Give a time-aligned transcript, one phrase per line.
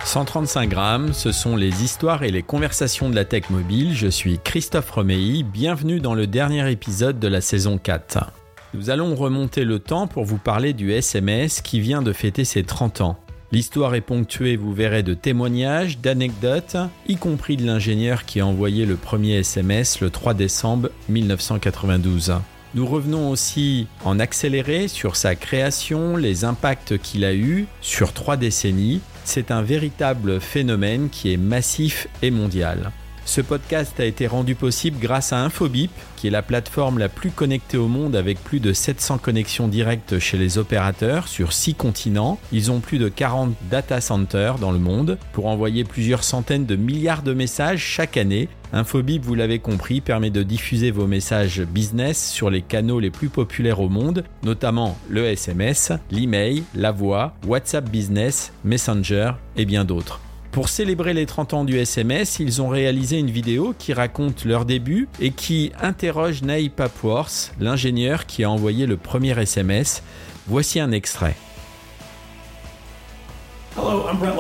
[0.06, 3.96] 135 grammes, ce sont les histoires et les conversations de la tech mobile.
[3.96, 8.32] Je suis Christophe Romeilly, bienvenue dans le dernier épisode de la saison 4.
[8.76, 12.62] Nous allons remonter le temps pour vous parler du SMS qui vient de fêter ses
[12.62, 13.18] 30 ans.
[13.52, 16.77] L'histoire est ponctuée, vous verrez, de témoignages, d'anecdotes,
[17.07, 22.36] y compris de l'ingénieur qui a envoyé le premier SMS le 3 décembre 1992.
[22.75, 28.38] Nous revenons aussi en accéléré sur sa création, les impacts qu'il a eus sur trois
[28.38, 29.01] décennies.
[29.24, 32.91] C'est un véritable phénomène qui est massif et mondial.
[33.30, 37.30] Ce podcast a été rendu possible grâce à Infobip, qui est la plateforme la plus
[37.30, 42.39] connectée au monde avec plus de 700 connexions directes chez les opérateurs sur 6 continents.
[42.52, 46.75] Ils ont plus de 40 data centers dans le monde pour envoyer plusieurs centaines de
[46.75, 48.50] milliards de messages chaque année.
[48.73, 53.30] Infobip, vous l'avez compris, permet de diffuser vos messages business sur les canaux les plus
[53.30, 60.19] populaires au monde, notamment le SMS, l'email, la voix, WhatsApp Business, Messenger et bien d'autres.
[60.52, 64.66] Pour célébrer les 30 ans du SMS, ils ont réalisé une vidéo qui raconte leur
[64.66, 70.02] début et qui interroge Naï Papworth, l'ingénieur qui a envoyé le premier SMS.
[70.47, 71.36] Voici un extrait.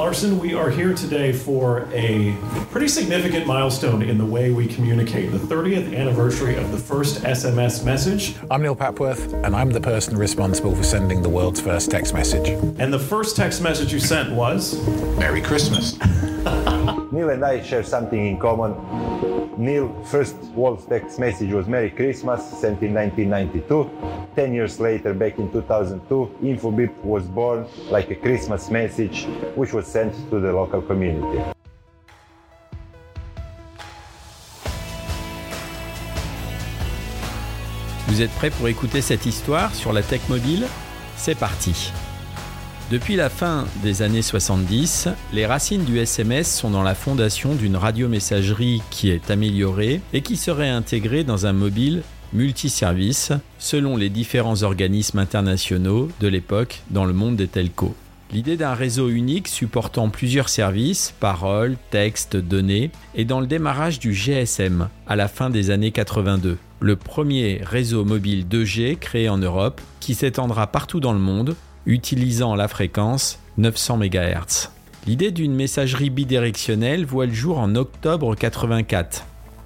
[0.09, 0.39] Larson.
[0.39, 2.35] We are here today for a
[2.71, 7.85] pretty significant milestone in the way we communicate, the 30th anniversary of the first SMS
[7.85, 8.35] message.
[8.49, 12.49] I'm Neil Papworth, and I'm the person responsible for sending the world's first text message.
[12.79, 14.83] And the first text message you sent was
[15.19, 15.95] Merry Christmas.
[17.11, 18.75] Neil and I share something in common.
[19.57, 23.89] Neil first world text message was Merry Christmas, sent in 1992.
[24.35, 29.87] Ten years later, back in 2002, Infobip was born like a Christmas message, which was
[29.87, 31.41] sent to the local community.
[38.07, 40.67] Vous êtes prêts pour écouter cette histoire sur la tech mobile
[41.15, 41.91] C'est parti
[42.91, 47.75] depuis la fin des années 70, les racines du SMS sont dans la fondation d'une
[47.75, 52.01] radiomessagerie qui est améliorée et qui serait intégrée dans un mobile
[52.33, 57.93] multiservice selon les différents organismes internationaux de l'époque dans le monde des telcos.
[58.31, 64.13] L'idée d'un réseau unique supportant plusieurs services, paroles, textes, données, est dans le démarrage du
[64.13, 69.79] GSM à la fin des années 82, le premier réseau mobile 2G créé en Europe
[69.99, 74.69] qui s'étendra partout dans le monde utilisant la fréquence 900 MHz.
[75.07, 79.25] L'idée d'une messagerie bidirectionnelle voit le jour en octobre 84.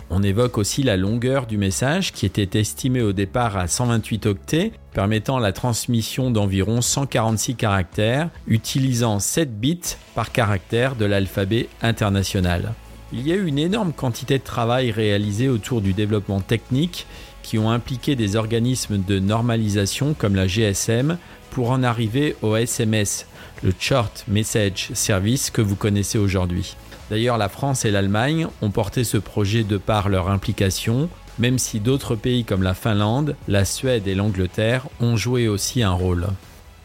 [0.10, 4.72] On évoque aussi la longueur du message qui était estimée au départ à 128 octets,
[4.94, 12.74] permettant la transmission d'environ 146 caractères, utilisant 7 bits par caractère de l'alphabet international.
[13.12, 17.08] Il y a eu une énorme quantité de travail réalisé autour du développement technique
[17.42, 21.18] qui ont impliqué des organismes de normalisation comme la GSM
[21.54, 23.28] pour en arriver au SMS,
[23.62, 26.76] le Short Message Service que vous connaissez aujourd'hui.
[27.12, 31.80] D'ailleurs, la France et l'Allemagne ont porté ce projet de par leur implication, même si
[31.80, 36.26] d'autres pays comme la Finlande, la Suède et l'Angleterre ont joué aussi un rôle.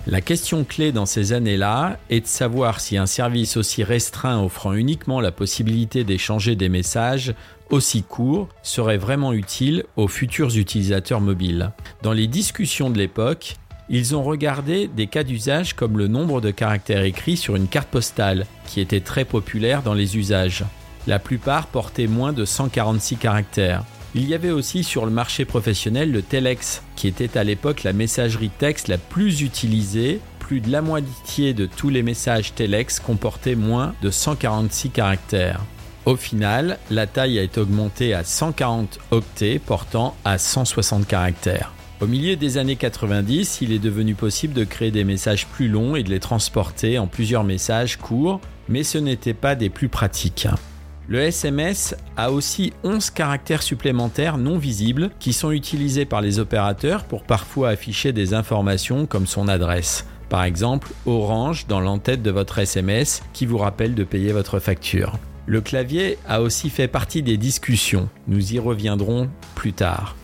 [0.06, 4.74] La question clé dans ces années-là est de savoir si un service aussi restreint offrant
[4.74, 7.34] uniquement la possibilité d'échanger des messages
[7.70, 11.72] aussi courts serait vraiment utile aux futurs utilisateurs mobiles.
[12.02, 13.56] Dans les discussions de l'époque,
[13.90, 17.88] ils ont regardé des cas d'usage comme le nombre de caractères écrits sur une carte
[17.88, 20.64] postale, qui était très populaire dans les usages.
[21.06, 23.84] La plupart portaient moins de 146 caractères.
[24.14, 27.92] Il y avait aussi sur le marché professionnel le Telex, qui était à l'époque la
[27.92, 30.20] messagerie texte la plus utilisée.
[30.38, 35.60] Plus de la moitié de tous les messages Telex comportaient moins de 146 caractères.
[36.06, 41.72] Au final, la taille a été augmentée à 140 octets portant à 160 caractères.
[42.00, 45.96] Au milieu des années 90, il est devenu possible de créer des messages plus longs
[45.96, 50.46] et de les transporter en plusieurs messages courts, mais ce n'était pas des plus pratiques.
[51.08, 57.02] Le SMS a aussi 11 caractères supplémentaires non visibles qui sont utilisés par les opérateurs
[57.02, 60.06] pour parfois afficher des informations comme son adresse.
[60.28, 65.18] Par exemple, Orange dans l'entête de votre SMS qui vous rappelle de payer votre facture.
[65.46, 70.14] Le clavier a aussi fait partie des discussions, nous y reviendrons plus tard.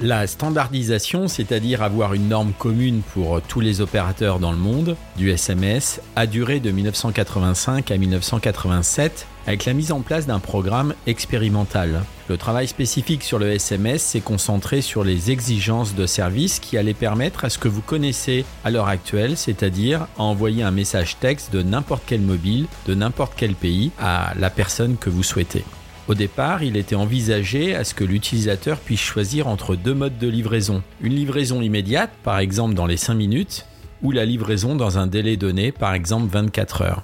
[0.00, 5.28] La standardisation, c'est-à-dire avoir une norme commune pour tous les opérateurs dans le monde du
[5.30, 12.04] SMS, a duré de 1985 à 1987 avec la mise en place d'un programme expérimental.
[12.28, 16.94] Le travail spécifique sur le SMS s'est concentré sur les exigences de service qui allaient
[16.94, 21.52] permettre à ce que vous connaissez à l'heure actuelle, c'est-à-dire à envoyer un message texte
[21.52, 25.64] de n'importe quel mobile, de n'importe quel pays à la personne que vous souhaitez.
[26.08, 30.26] Au départ, il était envisagé à ce que l'utilisateur puisse choisir entre deux modes de
[30.26, 30.82] livraison.
[31.02, 33.66] Une livraison immédiate, par exemple dans les 5 minutes,
[34.02, 37.02] ou la livraison dans un délai donné, par exemple 24 heures.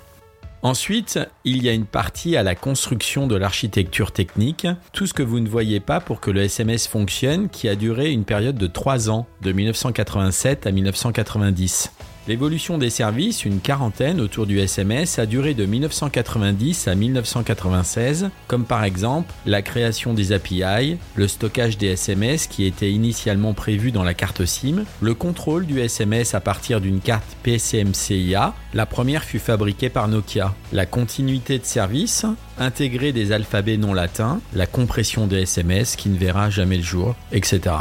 [0.63, 5.23] Ensuite, il y a une partie à la construction de l'architecture technique, tout ce que
[5.23, 8.67] vous ne voyez pas pour que le SMS fonctionne, qui a duré une période de
[8.67, 11.93] 3 ans, de 1987 à 1990.
[12.27, 18.65] L'évolution des services, une quarantaine autour du SMS, a duré de 1990 à 1996, comme
[18.65, 24.05] par exemple la création des API, le stockage des SMS qui était initialement prévu dans
[24.05, 29.39] la carte SIM, le contrôle du SMS à partir d'une carte PCMCIA, la première fut
[29.39, 32.25] fabriquée par Nokia, la continuité de service,
[32.59, 37.17] intégrer des alphabets non latins, la compression des SMS qui ne verra jamais le jour,
[37.33, 37.75] etc.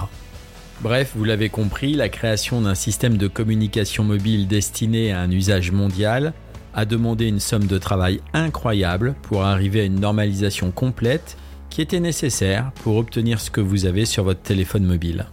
[0.81, 5.71] Bref, vous l'avez compris, la création d'un système de communication mobile destiné à un usage
[5.71, 6.33] mondial
[6.73, 11.37] a demandé une somme de travail incroyable pour arriver à une normalisation complète
[11.69, 15.25] qui était nécessaire pour obtenir ce que vous avez sur votre téléphone mobile.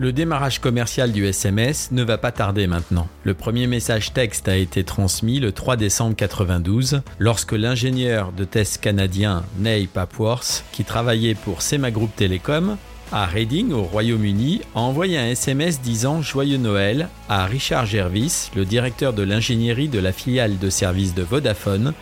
[0.00, 3.08] Le démarrage commercial du SMS ne va pas tarder maintenant.
[3.24, 8.80] Le premier message texte a été transmis le 3 décembre 92 lorsque l'ingénieur de test
[8.80, 12.76] canadien Neil Papworth, qui travaillait pour Sema Group Telecom,
[13.10, 18.64] à Reading, au Royaume-Uni, a envoyé un SMS disant Joyeux Noël à Richard Jervis, le
[18.64, 21.92] directeur de l'ingénierie de la filiale de service de Vodafone,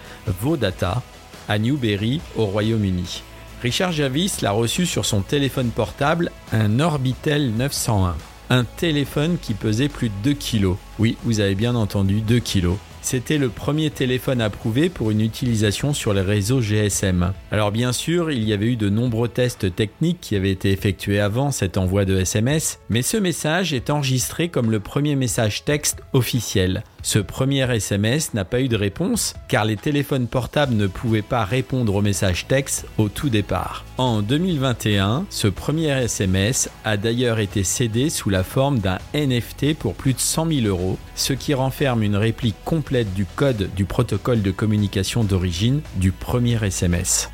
[0.42, 1.02] Vodata,
[1.48, 3.22] à Newberry, au Royaume-Uni.
[3.62, 8.16] Richard Javis l'a reçu sur son téléphone portable, un Orbitel 901.
[8.50, 10.76] Un téléphone qui pesait plus de 2 kg.
[10.98, 12.68] Oui, vous avez bien entendu, 2 kg.
[13.00, 17.32] C'était le premier téléphone approuvé pour une utilisation sur les réseaux GSM.
[17.52, 21.20] Alors bien sûr, il y avait eu de nombreux tests techniques qui avaient été effectués
[21.20, 26.02] avant cet envoi de SMS, mais ce message est enregistré comme le premier message texte
[26.12, 26.82] officiel.
[27.06, 31.44] Ce premier SMS n'a pas eu de réponse car les téléphones portables ne pouvaient pas
[31.44, 33.84] répondre au message texte au tout départ.
[33.96, 39.94] En 2021, ce premier SMS a d'ailleurs été cédé sous la forme d'un NFT pour
[39.94, 44.42] plus de 100 000 euros, ce qui renferme une réplique complète du code du protocole
[44.42, 47.30] de communication d'origine du premier SMS.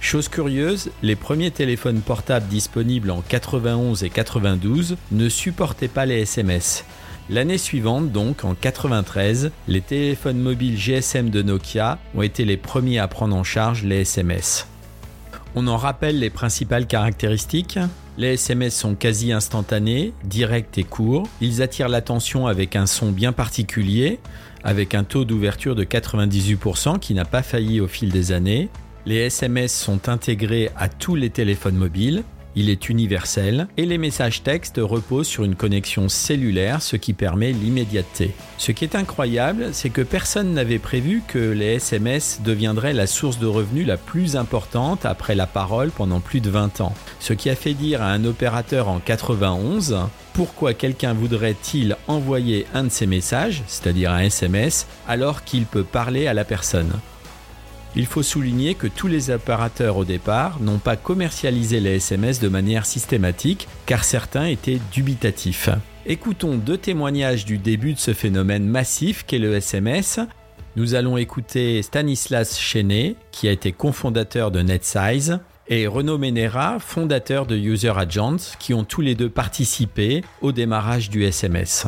[0.00, 6.20] Chose curieuse, les premiers téléphones portables disponibles en 91 et 92 ne supportaient pas les
[6.20, 6.84] SMS.
[7.30, 12.98] L'année suivante, donc en 93, les téléphones mobiles GSM de Nokia ont été les premiers
[12.98, 14.66] à prendre en charge les SMS.
[15.54, 17.78] On en rappelle les principales caractéristiques.
[18.18, 21.28] Les SMS sont quasi instantanés, directs et courts.
[21.40, 24.18] Ils attirent l'attention avec un son bien particulier,
[24.64, 28.68] avec un taux d'ouverture de 98% qui n'a pas failli au fil des années.
[29.06, 32.24] Les SMS sont intégrés à tous les téléphones mobiles
[32.56, 37.52] il est universel et les messages textes reposent sur une connexion cellulaire, ce qui permet
[37.52, 38.32] l'immédiateté.
[38.58, 43.38] Ce qui est incroyable, c'est que personne n'avait prévu que les SMS deviendraient la source
[43.38, 46.94] de revenus la plus importante après la parole pendant plus de 20 ans.
[47.18, 49.98] Ce qui a fait dire à un opérateur en 91
[50.32, 56.28] pourquoi quelqu'un voudrait-il envoyer un de ses messages, c'est-à-dire un SMS, alors qu'il peut parler
[56.28, 56.92] à la personne?
[57.96, 62.48] Il faut souligner que tous les opérateurs au départ n'ont pas commercialisé les SMS de
[62.48, 65.70] manière systématique car certains étaient dubitatifs.
[66.06, 70.20] Écoutons deux témoignages du début de ce phénomène massif qu'est le SMS.
[70.76, 77.44] Nous allons écouter Stanislas Chenet, qui a été cofondateur de NetSize, et Renaud Menera, fondateur
[77.44, 81.86] de User Agents, qui ont tous les deux participé au démarrage du SMS.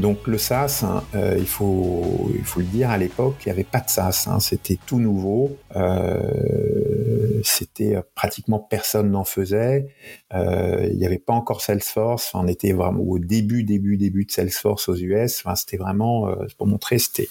[0.00, 3.52] Donc le SaaS, hein, euh, il, faut, il faut le dire, à l'époque, il n'y
[3.52, 4.26] avait pas de SaaS.
[4.28, 5.56] Hein, c'était tout nouveau.
[5.76, 9.88] Euh, c'était euh, pratiquement personne n'en faisait.
[10.32, 12.32] il n'y avait pas encore Salesforce.
[12.34, 15.44] on était vraiment au début, début, début de Salesforce aux US.
[15.54, 17.28] C'était vraiment, pour montrer, c'était,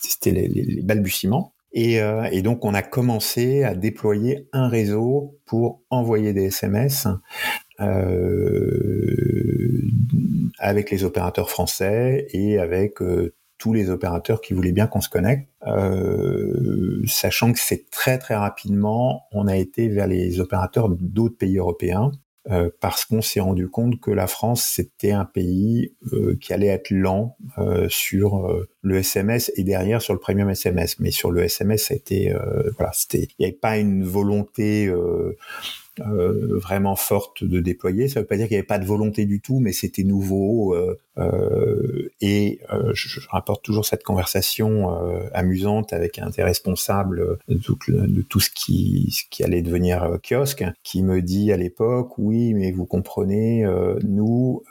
[0.00, 1.52] c'était les, balbutiements.
[1.72, 2.00] Et,
[2.42, 7.06] donc, on a commencé à déployer un réseau pour envoyer des SMS
[10.60, 15.08] avec les opérateurs français et avec euh, tous les opérateurs qui voulaient bien qu'on se
[15.08, 21.36] connecte, euh, sachant que c'est très très rapidement, on a été vers les opérateurs d'autres
[21.36, 22.12] pays européens.
[22.50, 26.68] Euh, parce qu'on s'est rendu compte que la France c'était un pays euh, qui allait
[26.68, 28.50] être lent euh, sur
[28.82, 32.32] le SMS et derrière sur le premium SMS mais sur le SMS ça a été
[32.76, 34.90] voilà c'était il n'y avait pas une volonté
[35.98, 38.08] euh, vraiment forte de déployer.
[38.08, 40.74] Ça veut pas dire qu'il n'y avait pas de volonté du tout, mais c'était nouveau.
[40.74, 42.60] Euh, euh, et
[42.92, 44.88] je, rapporte toujours cette conversation
[45.34, 50.18] amusante avec un des responsables de tout, de tout, ce qui, ce qui allait devenir
[50.22, 53.66] kiosque, qui me dit à l'époque, oui, mais vous comprenez,
[54.02, 54.62] nous,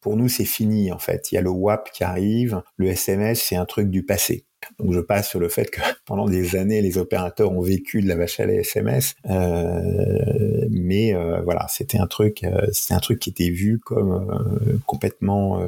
[0.00, 1.32] pour nous, c'est fini en fait.
[1.32, 4.44] Il y a le WAP qui arrive, le SMS, c'est un truc du passé.
[4.78, 8.08] Donc je passe sur le fait que pendant des années, les opérateurs ont vécu de
[8.08, 13.00] la vache à lait SMS, euh, mais euh, voilà, c'était un truc, euh, c'était un
[13.00, 15.60] truc qui était vu comme complètement,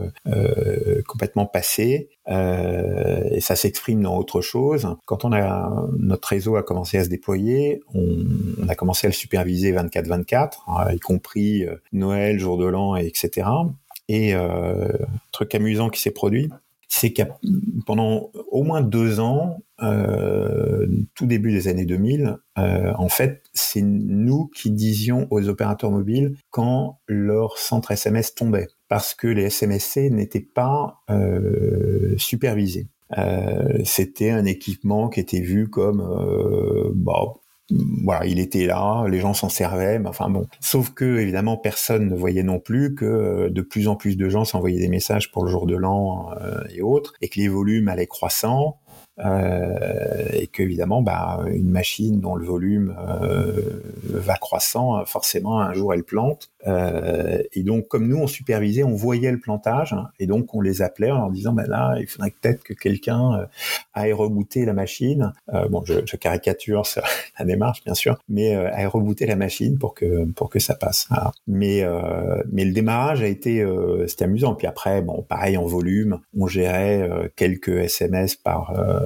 [1.07, 4.89] complètement passé, et ça s'exprime dans autre chose.
[5.05, 8.25] Quand on a notre réseau a commencé à se déployer, on,
[8.63, 13.49] on a commencé à le superviser 24/24, hein, y compris Noël, jour de l'an, etc.
[14.09, 14.35] Et
[15.33, 16.51] truc amusant qui s'est produit,
[16.89, 17.23] c'est que
[17.85, 23.83] pendant au moins deux ans, euh, tout début des années 2000, euh, en fait, c'est
[23.83, 30.11] nous qui disions aux opérateurs mobiles quand leur centre SMS tombait, parce que les SMSC
[30.11, 32.89] n'étaient pas euh, supervisés.
[33.19, 37.35] Euh, c'était un équipement qui était vu comme euh, bah,
[37.71, 40.47] voilà, il était là, les gens s'en servaient, mais enfin bon.
[40.61, 44.29] Sauf que évidemment, personne ne voyait non plus que euh, de plus en plus de
[44.29, 47.49] gens s'envoyaient des messages pour le jour de l'an euh, et autres, et que les
[47.49, 48.79] volumes allaient croissant.
[49.19, 55.95] Euh, et qu'évidemment, bah, une machine dont le volume euh, va croissant, forcément un jour
[55.95, 56.51] elle plante.
[56.67, 60.61] Euh, et donc, comme nous on supervisait, on voyait le plantage, hein, et donc on
[60.61, 63.47] les appelait en leur disant, bah là, il faudrait peut-être que quelqu'un euh,
[63.95, 65.33] aille rebooter la machine.
[65.55, 66.83] Euh, bon, je, je caricature
[67.39, 71.07] la démarche bien sûr, mais aille rebooter la machine pour que pour que ça passe.
[71.09, 71.33] Voilà.
[71.47, 71.85] Mais
[72.51, 73.65] mais le démarrage a été
[74.07, 74.55] c'était amusant.
[74.55, 78.73] Puis après, bon, pareil en volume, on gérait quelques SMS par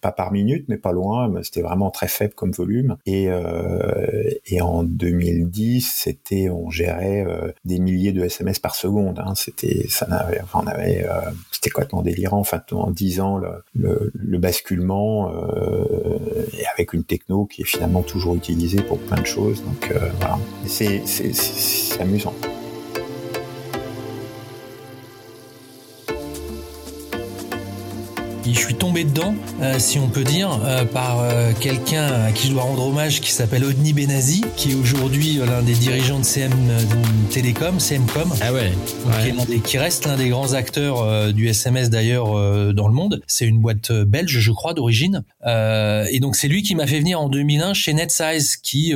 [0.00, 1.32] pas par minute, mais pas loin.
[1.42, 2.96] C'était vraiment très faible comme volume.
[3.06, 9.18] Et, euh, et en 2010, c'était, on gérait euh, des milliers de SMS par seconde.
[9.18, 9.34] Hein.
[9.34, 11.06] C'était, ça n'avait, on avait,
[11.50, 12.38] c'était complètement délirant.
[12.38, 15.30] Enfin, en 10 ans, le, le, le basculement
[16.52, 19.62] et avec une techno qui est finalement toujours utilisée pour plein de choses.
[19.64, 21.32] Donc voilà, c'est, c'est,
[28.54, 32.48] je suis tombé dedans, euh, si on peut dire, euh, par euh, quelqu'un à qui
[32.48, 36.24] je dois rendre hommage qui s'appelle Odni Benazi, qui est aujourd'hui l'un des dirigeants de
[36.24, 36.52] CM
[37.30, 38.32] Télécom, CMcom.
[38.40, 38.72] Ah ouais.
[39.22, 42.32] Qui, qui, reste l'un des grands acteurs du SMS d'ailleurs
[42.74, 43.22] dans le monde.
[43.26, 45.24] C'est une boîte belge, je crois, d'origine.
[45.46, 48.94] et donc c'est lui qui m'a fait venir en 2001 chez NetSize, qui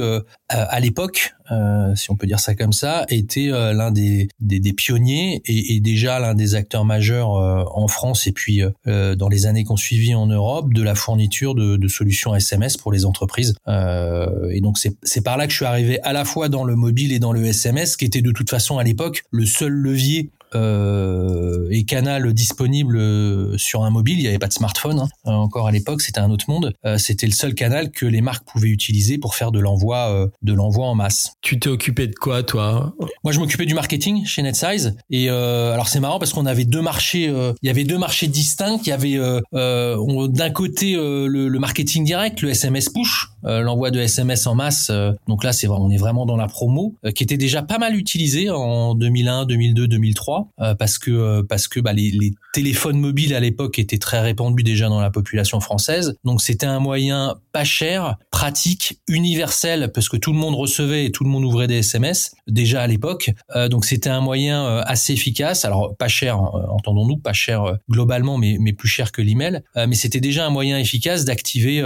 [0.49, 4.61] à l'époque euh, si on peut dire ça comme ça, était euh, l'un des, des,
[4.61, 9.29] des, pionniers et, et déjà l'un des acteurs majeurs euh, en France et puis dans
[9.29, 13.05] les années qu'on suivi en Europe de la fourniture de, de solutions SMS pour les
[13.05, 13.55] entreprises.
[13.67, 17.13] et donc c'est par là que je suis arrivé à la fois dans le mobile
[17.13, 21.69] et dans le SMS, qui était de toute façon à l'époque le seul levier euh,
[21.71, 24.19] et Canal disponible euh, sur un mobile.
[24.19, 25.09] Il n'y avait pas de smartphone hein.
[25.27, 26.73] Euh, encore à l'époque, c'était un autre monde.
[26.85, 30.53] Euh, c'était le seul canal que les marques pouvaient utiliser pour faire de l'envoi, de
[30.53, 31.33] l'envoi en masse.
[31.41, 32.95] Tu t'es occupé de quoi, toi?
[33.25, 34.97] Moi, je m'occupais du marketing chez NetSize.
[35.11, 37.25] Et alors c'est marrant parce qu'on avait deux marchés.
[37.25, 38.79] il y avait deux marchés distincts.
[38.83, 39.19] Il y avait
[39.53, 44.91] d'un côté le, le, marketing direct, le SMS push, l'envoi de SMS en masse.
[45.29, 48.51] donc là, c'est on est vraiment dans la promo, qui était déjà pas mal utilisé
[48.51, 50.49] en 2001, 2002, 2003.
[50.61, 54.21] Euh, parce que euh, parce que bah, les, les, téléphones mobiles à l'époque étaient très
[54.21, 56.17] répandus déjà dans la population française.
[56.25, 61.13] Donc c'était un moyen pas cher, pratique, universel parce que tout le monde recevait et
[61.13, 63.31] tout le monde ouvrait des SMS déjà à l'époque.
[63.57, 65.65] Euh, donc c'était un moyen assez efficace.
[65.65, 69.63] Alors pas cher, entendons-nous, pas cher globalement, mais mais plus cher que l'email.
[69.77, 71.83] mais c'était déjà un moyen efficace d'activer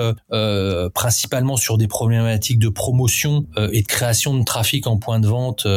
[0.94, 5.68] principalement sur des problématiques de promotion et de création de trafic en point de vente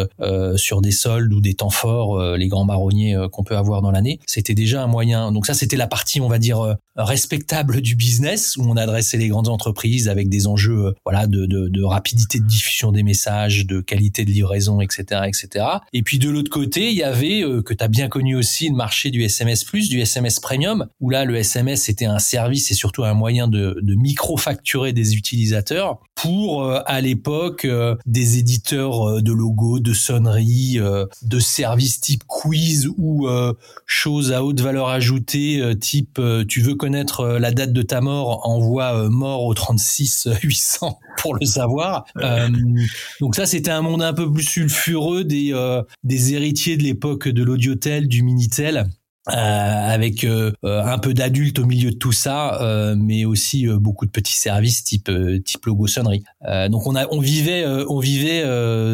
[0.55, 3.91] sur des soldes ou des temps forts, les grands marronnier euh, qu'on peut avoir dans
[3.91, 4.19] l'année.
[4.25, 5.31] C'était déjà un moyen.
[5.31, 6.73] Donc ça, c'était la partie, on va dire, euh,
[7.03, 11.46] respectable du business où on adressait les grandes entreprises avec des enjeux, euh, voilà, de,
[11.46, 15.65] de, de rapidité de diffusion des messages, de qualité de livraison, etc., etc.
[15.94, 18.75] Et puis de l'autre côté, il y avait que tu as bien connu aussi le
[18.75, 23.03] marché du SMS du SMS Premium, où là le SMS était un service et surtout
[23.03, 27.68] un moyen de, de micro-facturer des utilisateurs pour à l'époque
[28.06, 30.79] des éditeurs de logos, de sonneries,
[31.22, 33.53] de services type quiz ou euh,
[33.86, 38.01] choses à haute valeur ajoutée, euh, type euh, tu veux connaître la date de ta
[38.01, 42.05] mort, envoie mort au 36 800 pour le savoir.
[43.19, 45.53] donc ça, c'était un monde un peu plus sulfureux des,
[46.03, 48.89] des héritiers de l'époque de l'audiotel, du minitel
[49.31, 50.25] avec
[50.63, 55.12] un peu d'adultes au milieu de tout ça, mais aussi beaucoup de petits services type
[55.46, 56.24] type logo sonnerie.
[56.69, 58.43] donc on a on vivait on vivait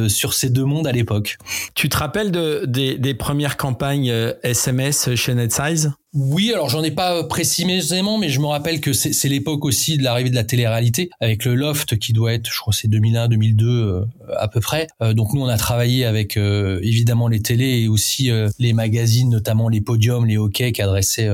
[0.10, 1.38] sur ces deux mondes à l'époque.
[1.74, 4.12] Tu te rappelles de, des, des premières campagnes
[4.44, 9.28] SMS chez NetSize oui, alors j'en ai pas précisément, mais je me rappelle que c'est
[9.28, 12.72] l'époque aussi de l'arrivée de la télé-réalité avec le Loft qui doit être, je crois,
[12.72, 14.06] c'est 2001, 2002 euh,
[14.38, 14.88] à peu près.
[15.04, 19.30] Euh, donc nous, on a travaillé avec euh, évidemment les télés et aussi les magazines,
[19.30, 21.30] notamment les podiums, les hockey qui adressaient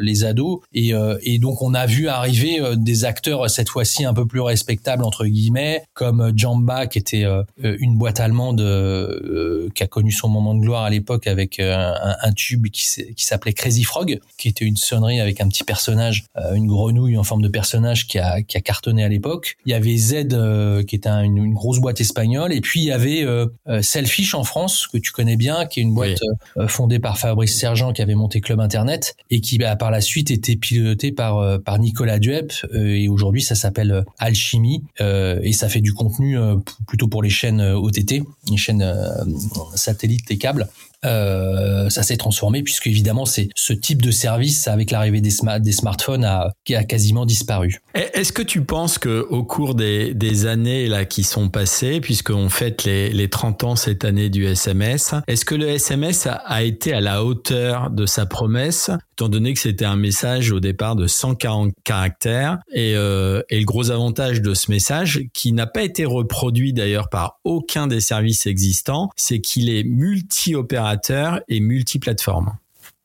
[0.00, 0.60] les ados.
[0.72, 5.04] Et, et, donc on a vu arriver des acteurs cette fois-ci un peu plus respectables
[5.04, 7.26] entre guillemets, comme Jamba qui était
[7.62, 8.60] une boîte allemande
[9.74, 13.84] qui a connu son moment de gloire à l'époque avec un, tube qui s'appelait Crazy
[13.84, 17.48] Frog qui était une sonnerie avec un petit personnage, euh, une grenouille en forme de
[17.48, 19.56] personnage qui a, qui a cartonné à l'époque.
[19.66, 22.92] Il y avait Z euh, qui était une, grosse boîte espagnole et puis il y
[22.92, 23.46] avait euh,
[23.82, 26.18] Selfish en France que tu connais bien, qui est une boîte
[26.66, 30.30] fondée par Fabrice Sergent qui avait monté Club Internet et qui bah, par la suite
[30.30, 35.92] était pilotée par par Nicolas Duep et aujourd'hui ça s'appelle Alchimie et ça fait du
[35.92, 36.38] contenu
[36.86, 38.96] plutôt pour les chaînes OTT, les chaînes
[39.74, 40.68] satellites et câbles.
[41.04, 45.32] Euh, ça s'est transformé puisque évidemment c'est ce type de service avec l'arrivée des,
[45.72, 46.28] smartphones
[46.64, 47.80] qui a quasiment disparu.
[47.94, 52.84] Est-ce que tu penses que au cours des, années là qui sont passées, puisqu'on fête
[52.84, 57.00] les, les 30 ans cette année du SMS, est-ce que le SMS a, été à
[57.00, 61.72] la hauteur de sa promesse, étant donné que c'était un message au départ de 140
[61.84, 66.72] caractères et, euh, et le gros avantage de ce message, qui n'a pas été reproduit
[66.72, 72.54] d'ailleurs par aucun des services existants, c'est qu'il est multi-opérateur et multiplateforme.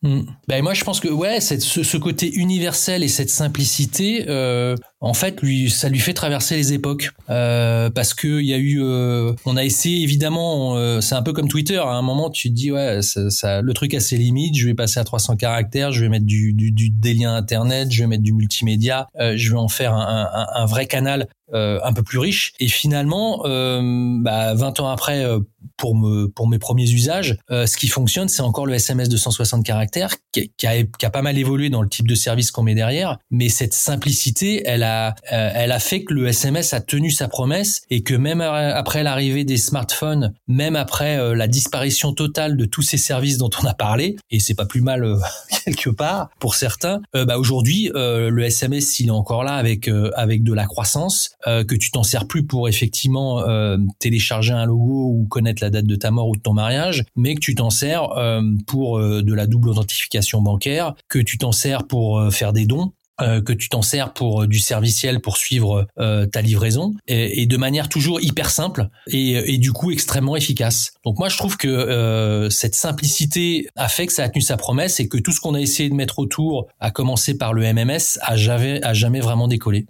[0.04, 0.22] Hmm.
[0.48, 5.16] Ben moi je pense que ouais ce, ce, côté universel et cette simplicité euh, en
[5.16, 8.80] fait lui ça lui fait traverser les époques euh, parce que il y a eu
[8.80, 12.50] euh, on a essayé évidemment euh, c'est un peu comme Twitter à un moment tu
[12.50, 15.36] te dis ouais ça, ça, le truc a ses limites je vais passer à 300
[15.36, 19.08] caractères je vais mettre du, du, du des liens internet je vais mettre du multimédia
[19.20, 22.52] euh, je vais en faire un, un, un vrai canal euh, un peu plus riche.
[22.60, 23.82] Et finalement, euh,
[24.20, 25.40] bah, 20 ans après, euh,
[25.78, 29.64] pour me pour mes premiers usages, ce qui fonctionne, c'est encore le SMS de 160
[29.64, 32.64] caractères qui, qui, a, qui, a, pas mal évolué dans le type de service qu'on
[32.64, 33.20] met derrière.
[33.30, 37.84] Mais cette simplicité, elle a elle a fait que le SMS a tenu sa promesse
[37.92, 42.98] et que même après l'arrivée des smartphones, même après la disparition totale de tous ces
[42.98, 45.18] services dont on a parlé, et c'est pas plus mal
[45.66, 50.54] quelque part pour certains, bah aujourd'hui le SMS il est encore là avec avec de
[50.54, 55.28] la croissance euh, que tu t'en sers plus pour effectivement euh, télécharger un logo ou
[55.30, 58.12] connaître la date de ta mort ou de ton mariage, mais que tu t'en sers
[58.18, 62.92] euh, pour de la double authentification bancaire, que tu t'en sers pour faire des dons,
[63.20, 68.22] que tu t'en sers pour du serviciel pour suivre ta livraison et, de manière toujours
[68.22, 70.94] hyper simple et, et, du coup extrêmement efficace.
[71.04, 75.00] Donc moi je trouve que cette simplicité a fait que ça a tenu sa promesse
[75.00, 78.20] et que tout ce qu'on a essayé de mettre autour, à commencer par le MMS,
[78.22, 79.88] a jamais, a jamais vraiment décollé.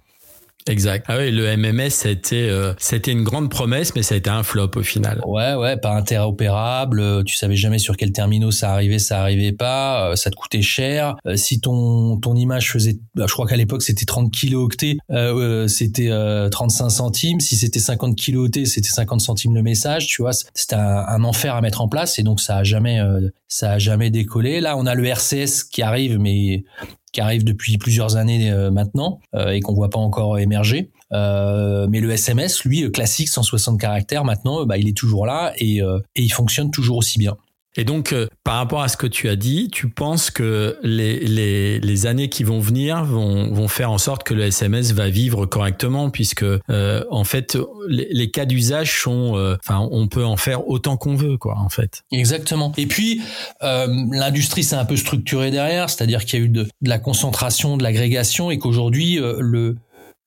[0.67, 1.05] Exact.
[1.07, 4.43] Ah oui, le MMS, c'était euh, c'était une grande promesse, mais ça a été un
[4.43, 5.21] flop au final.
[5.25, 6.99] Ouais, ouais, pas interopérable.
[6.99, 10.11] Euh, tu savais jamais sur quel terminal ça arrivait, ça arrivait pas.
[10.11, 11.15] Euh, ça te coûtait cher.
[11.35, 16.11] si ton ton image faisait, bah, je crois qu'à l'époque c'était 30 kilooctets, euh, c'était
[16.51, 17.39] 35 centimes.
[17.39, 20.07] Si c'était 50 kilooctets, c'était 50 centimes le message.
[20.07, 23.01] Tu vois, c'était un, un, enfer à mettre en place et donc ça a jamais
[23.47, 24.61] ça a jamais décollé.
[24.61, 26.63] Là, on a le RCS qui arrive, mais
[27.11, 30.91] qui arrive depuis plusieurs années euh, maintenant euh, et qu'on voit pas encore émerger.
[31.13, 35.77] Euh, mais le SMS, lui, classique 160 caractères, maintenant, bah, il est toujours là et,
[35.77, 37.37] et il fonctionne toujours aussi bien.
[37.77, 41.19] Et donc, euh, par rapport à ce que tu as dit, tu penses que les,
[41.19, 45.09] les, les années qui vont venir vont, vont, faire en sorte que le SMS va
[45.09, 50.25] vivre correctement, puisque euh, en fait, les, les cas d'usage sont, euh, enfin, on peut
[50.25, 52.01] en faire autant qu'on veut, quoi, en fait.
[52.11, 52.73] Exactement.
[52.77, 53.21] Et puis,
[53.61, 57.77] l'industrie s'est un peu structurée derrière, c'est-à-dire qu'il y a eu de, de la concentration,
[57.77, 59.75] de l'agrégation, et qu'aujourd'hui, le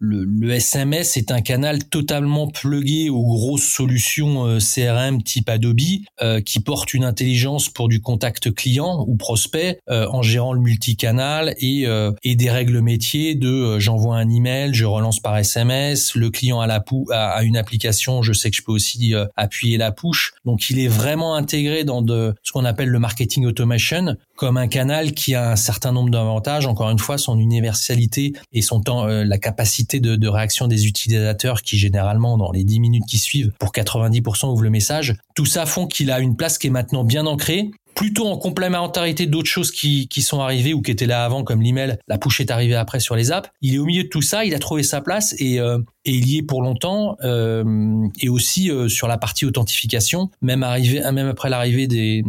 [0.01, 5.79] le, SMS est un canal totalement plugué aux grosses solutions euh, CRM type Adobe
[6.23, 10.61] euh, qui porte une intelligence pour du contact client ou prospect euh, en gérant le
[10.61, 11.87] multicanal et,
[12.23, 16.67] et des règles métiers de j'envoie un email, je relance par SMS, le client a,
[16.67, 20.33] la pou a, une application, je sais que je peux aussi appuyer la push.
[20.45, 24.69] Donc il est vraiment intégré dans de, ce qu'on appelle le marketing automation comme un
[24.69, 29.05] canal qui a un certain nombre d'avantages, encore une fois son universalité et son temps,
[29.05, 33.71] la capacité de, réaction des utilisateurs qui généralement dans les 10 minutes qui suivent pour
[33.71, 35.15] 90% ouvrent le message.
[35.35, 39.27] Tout ça font qu'il a une place qui est maintenant bien ancrée plutôt en complémentarité
[39.27, 41.99] d'autres choses qui, qui sont arrivées ou qui étaient là avant, comme l'email.
[42.09, 43.51] La push est arrivée après sur les apps.
[43.61, 46.13] Il est au milieu de tout ça, il a trouvé sa place et, euh, et
[46.13, 47.17] il y est pour longtemps.
[47.23, 52.25] Euh, et aussi euh, sur la partie authentification, même arrivé, même après l'arrivée du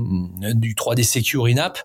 [0.76, 1.80] 3D Secure in-app,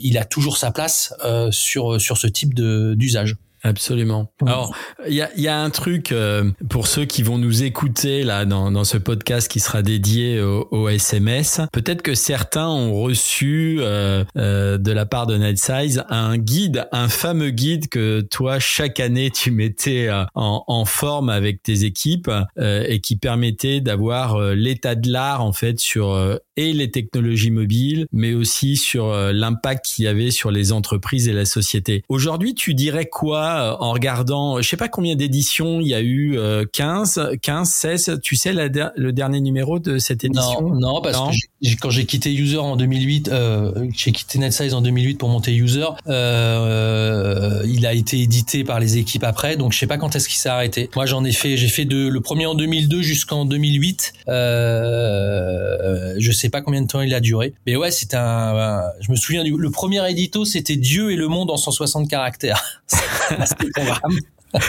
[0.00, 1.14] il a toujours sa place
[1.50, 3.36] sur sur ce type d'usage.
[3.64, 4.30] Absolument.
[4.46, 4.76] Alors,
[5.08, 8.44] il y a, y a, un truc euh, pour ceux qui vont nous écouter là
[8.44, 11.62] dans, dans ce podcast qui sera dédié au, au SMS.
[11.72, 17.08] Peut-être que certains ont reçu euh, euh, de la part de NetSize un guide, un
[17.08, 22.30] fameux guide que toi chaque année tu mettais euh, en, en forme avec tes équipes
[22.58, 28.06] euh, et qui permettait d'avoir l'état de l'art en fait sur et les technologies mobiles,
[28.12, 32.04] mais aussi sur l'impact qu'il y avait sur les entreprises et la société.
[32.08, 36.38] Aujourd'hui, tu dirais quoi en regardant, je sais pas combien d'éditions il y a eu,
[36.72, 38.20] 15, 15, 16.
[38.22, 40.62] Tu sais la, le dernier numéro de cette édition?
[40.62, 44.80] Non, non parce que quand j'ai quitté User en 2008, euh, j'ai quitté NetSize en
[44.80, 45.86] 2008 pour monter User.
[46.08, 50.28] Euh, il a été édité par les équipes après, donc je sais pas quand est-ce
[50.28, 50.90] qu'il s'est arrêté.
[50.96, 54.12] Moi, j'en ai fait, j'ai fait de le premier en 2002 jusqu'en 2008.
[54.28, 58.82] Euh, je sais pas combien de temps il a duré, mais ouais, c'était un, un.
[59.00, 62.82] Je me souviens du le premier édito, c'était Dieu et le monde en 160 caractères.
[63.52, 64.18] programme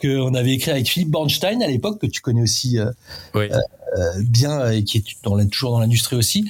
[0.00, 2.90] qu'on avait écrit avec Philippe Bornstein à l'époque que tu connais aussi euh,
[3.34, 3.48] oui.
[3.96, 6.48] Euh, bien et qui est toujours dans l'industrie aussi.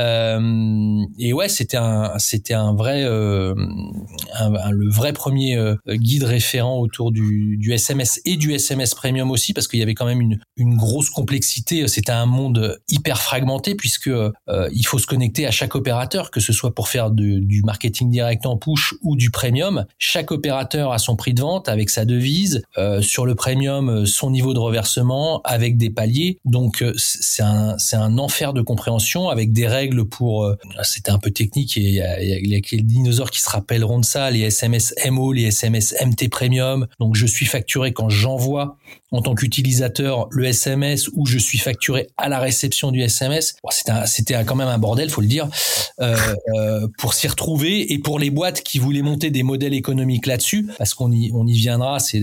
[0.00, 5.56] Euh, et ouais, c'était un c'était un vrai euh, le vrai premier
[5.86, 10.06] guide référent autour du, SMS et du SMS premium aussi parce qu'il y avait quand
[10.06, 11.86] même une grosse complexité.
[11.86, 14.10] C'était un monde hyper fragmenté puisque
[14.72, 18.46] il faut se connecter à chaque opérateur, que ce soit pour faire du marketing direct
[18.46, 19.86] en push ou du premium.
[19.98, 22.62] Chaque opérateur a son prix de vente avec sa devise.
[23.00, 26.38] Sur le premium, son niveau de reversement avec des paliers.
[26.44, 26.63] Donc
[26.96, 30.44] c'est un c'est un enfer de compréhension avec des règles pour.
[30.44, 33.98] Euh, C'était un peu technique et il y a, y les dinosaures qui se rappelleront
[33.98, 34.30] de ça.
[34.30, 36.86] Les SMS MO, les SMS MT Premium.
[37.00, 38.76] Donc je suis facturé quand j'envoie
[39.14, 43.54] en tant qu'utilisateur le SMS ou je suis facturé à la réception du SMS.
[44.06, 45.48] C'était quand même un bordel, faut le dire,
[46.00, 46.16] euh,
[46.56, 50.68] euh, pour s'y retrouver et pour les boîtes qui voulaient monter des modèles économiques là-dessus,
[50.78, 52.20] parce qu'on y, on y viendra, c'est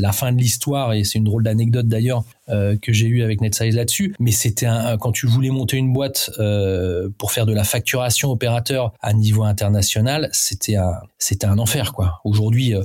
[0.00, 3.40] la fin de l'histoire et c'est une drôle d'anecdote d'ailleurs euh, que j'ai eu avec
[3.40, 4.14] NetSize là-dessus.
[4.18, 8.30] Mais c'était un, quand tu voulais monter une boîte euh, pour faire de la facturation
[8.30, 12.20] opérateur à niveau international, c'était un, c'était un enfer quoi.
[12.24, 12.82] Aujourd'hui, euh,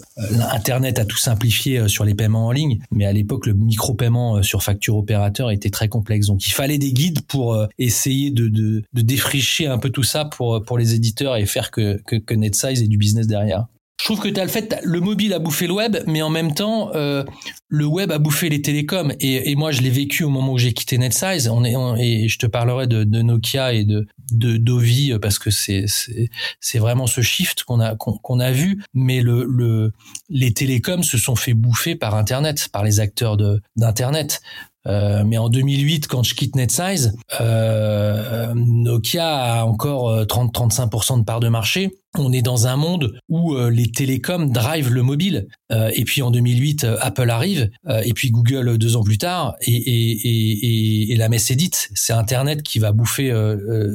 [0.51, 4.37] Internet a tout simplifié euh, sur les paiements en ligne, mais à l'époque le micro-paiement
[4.37, 6.27] euh, sur facture opérateur était très complexe.
[6.27, 10.25] Donc il fallait des guides pour essayer de, de, de défricher un peu tout ça
[10.25, 13.65] pour pour les éditeurs et faire que que, que NetSize ait du business derrière.
[13.99, 16.53] Je trouve que tu le fait, le mobile a bouffé le web, mais en même
[16.53, 17.25] temps, euh,
[17.67, 19.13] le web a bouffé les télécoms.
[19.19, 21.49] Et, et moi, je l'ai vécu au moment où j'ai quitté NetSize.
[21.49, 25.37] On est, on, et je te parlerai de, de, Nokia et de, de Dovi parce
[25.37, 25.85] que c'est
[26.61, 28.81] c'est vraiment ce shift qu'on a qu'on qu a vu.
[28.93, 29.91] Mais le, le
[30.29, 34.41] les télécoms se sont fait bouffer par Internet, par les acteurs de d'internet.
[34.87, 41.39] Euh, mais en 2008, quand je quitte NetSize, euh, Nokia a encore 30-35% de part
[41.39, 41.91] de marché.
[42.17, 45.47] On est dans un monde où euh, les télécoms drive le mobile.
[45.71, 47.69] Euh, et puis en 2008, Apple arrive,
[48.03, 51.89] et puis Google deux ans plus tard, et, et, et, et la messe est dite.
[51.93, 53.31] C'est Internet qui va bouffer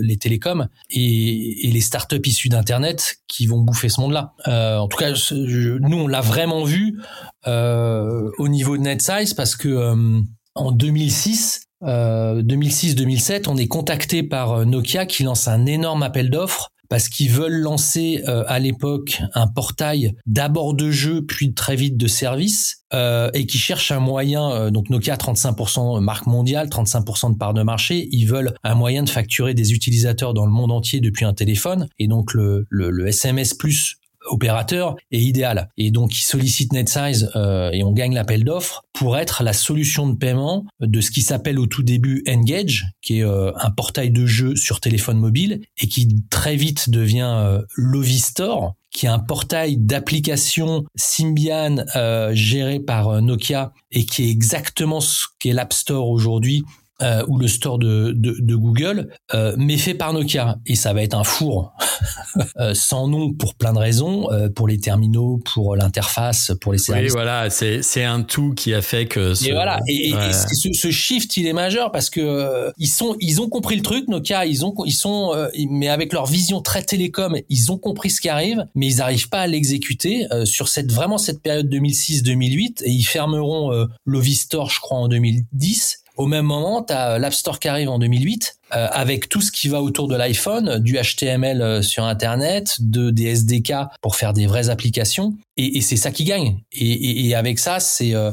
[0.01, 4.35] les télécoms et, les startups issues d'Internet qui vont bouffer ce monde-là.
[4.47, 7.01] en tout cas, nous, on l'a vraiment vu
[7.47, 10.23] au niveau de NetSize parce que
[10.55, 16.71] en 2006, euh, 2006-2007, on est contacté par Nokia qui lance un énorme appel d'offres
[16.88, 21.97] parce qu'ils veulent lancer euh, à l'époque un portail d'abord de jeu puis très vite
[21.97, 27.33] de service euh, et qui cherchent un moyen euh, donc Nokia 35% marque mondiale 35%
[27.33, 30.73] de part de marché ils veulent un moyen de facturer des utilisateurs dans le monde
[30.73, 35.69] entier depuis un téléphone et donc le, le, le SMS plus opérateur est idéal.
[35.77, 40.09] Et donc, il sollicite NetSize euh, et on gagne l'appel d'offres pour être la solution
[40.09, 44.11] de paiement de ce qui s'appelle au tout début Engage, qui est euh, un portail
[44.11, 49.19] de jeu sur téléphone mobile et qui très vite devient euh, Lovistore, qui est un
[49.19, 56.09] portail d'applications Symbian euh, géré par Nokia et qui est exactement ce qu'est l'App Store
[56.09, 56.65] aujourd'hui
[57.03, 60.59] euh, ou le store de, de, de Google, euh, mais fait par Nokia.
[60.67, 61.75] Et ça va être un four
[62.59, 66.79] euh, sans nom pour plein de raisons, euh, pour les terminaux, pour l'interface, pour les
[66.79, 67.13] services.
[67.13, 69.35] Oui, voilà, c'est un tout qui a fait que.
[69.35, 69.49] Ce...
[69.49, 70.31] Et voilà, et, ouais.
[70.31, 73.77] et ce, ce, shift il est majeur parce que euh, ils sont ils ont compris
[73.77, 77.73] le truc, Nokia, ils ont ils sont euh, mais avec leur vision très télécom, ils
[77.73, 81.43] ont compris ce qui arrive, mais ils n'arrivent pas à l'exécuter sur cette vraiment cette
[81.43, 87.18] période 2006-2008 et ils fermeront Lovistore, je crois, en 2010 au même moment, tu as
[87.18, 90.79] l'App Store qui arrive en 2008 euh, avec tout ce qui va autour de l'iPhone,
[90.79, 95.35] du HTML euh, sur Internet, de des SDK pour faire des vraies applications.
[95.57, 96.59] Et, et c'est ça qui gagne.
[96.73, 98.33] Et, et, et avec ça, c'est euh,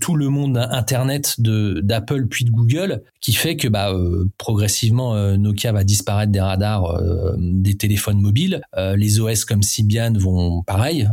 [0.00, 5.14] tout le monde Internet de d'Apple puis de Google qui fait que bah euh, progressivement
[5.36, 7.00] Nokia va disparaître des radars
[7.38, 8.62] des téléphones mobiles.
[8.76, 11.08] les OS comme Symbian vont pareil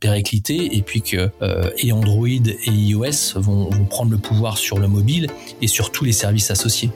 [0.00, 1.30] péricliter et puis que
[1.78, 5.28] et Android et iOS vont, vont prendre le pouvoir sur le mobile
[5.60, 6.90] et sur tous les services associés.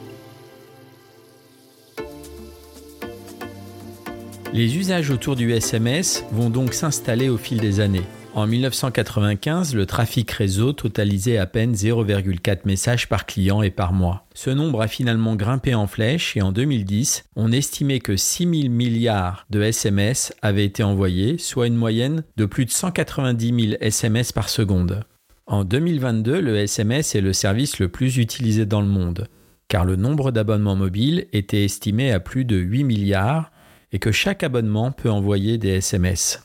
[4.57, 8.07] Les usages autour du SMS vont donc s'installer au fil des années.
[8.33, 14.25] En 1995, le trafic réseau totalisait à peine 0,4 messages par client et par mois.
[14.33, 18.73] Ce nombre a finalement grimpé en flèche et en 2010, on estimait que 6 000
[18.73, 24.33] milliards de SMS avaient été envoyés, soit une moyenne de plus de 190 000 SMS
[24.33, 25.05] par seconde.
[25.47, 29.29] En 2022, le SMS est le service le plus utilisé dans le monde,
[29.69, 33.51] car le nombre d'abonnements mobiles était estimé à plus de 8 milliards
[33.93, 36.43] et que chaque abonnement peut envoyer des SMS.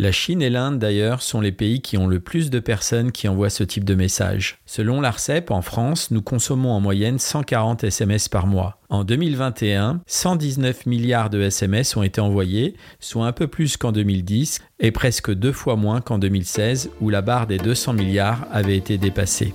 [0.00, 3.26] La Chine et l'Inde d'ailleurs sont les pays qui ont le plus de personnes qui
[3.26, 4.58] envoient ce type de message.
[4.64, 8.78] Selon l'ARCEP, en France, nous consommons en moyenne 140 SMS par mois.
[8.90, 14.60] En 2021, 119 milliards de SMS ont été envoyés, soit un peu plus qu'en 2010
[14.78, 18.98] et presque deux fois moins qu'en 2016 où la barre des 200 milliards avait été
[18.98, 19.52] dépassée.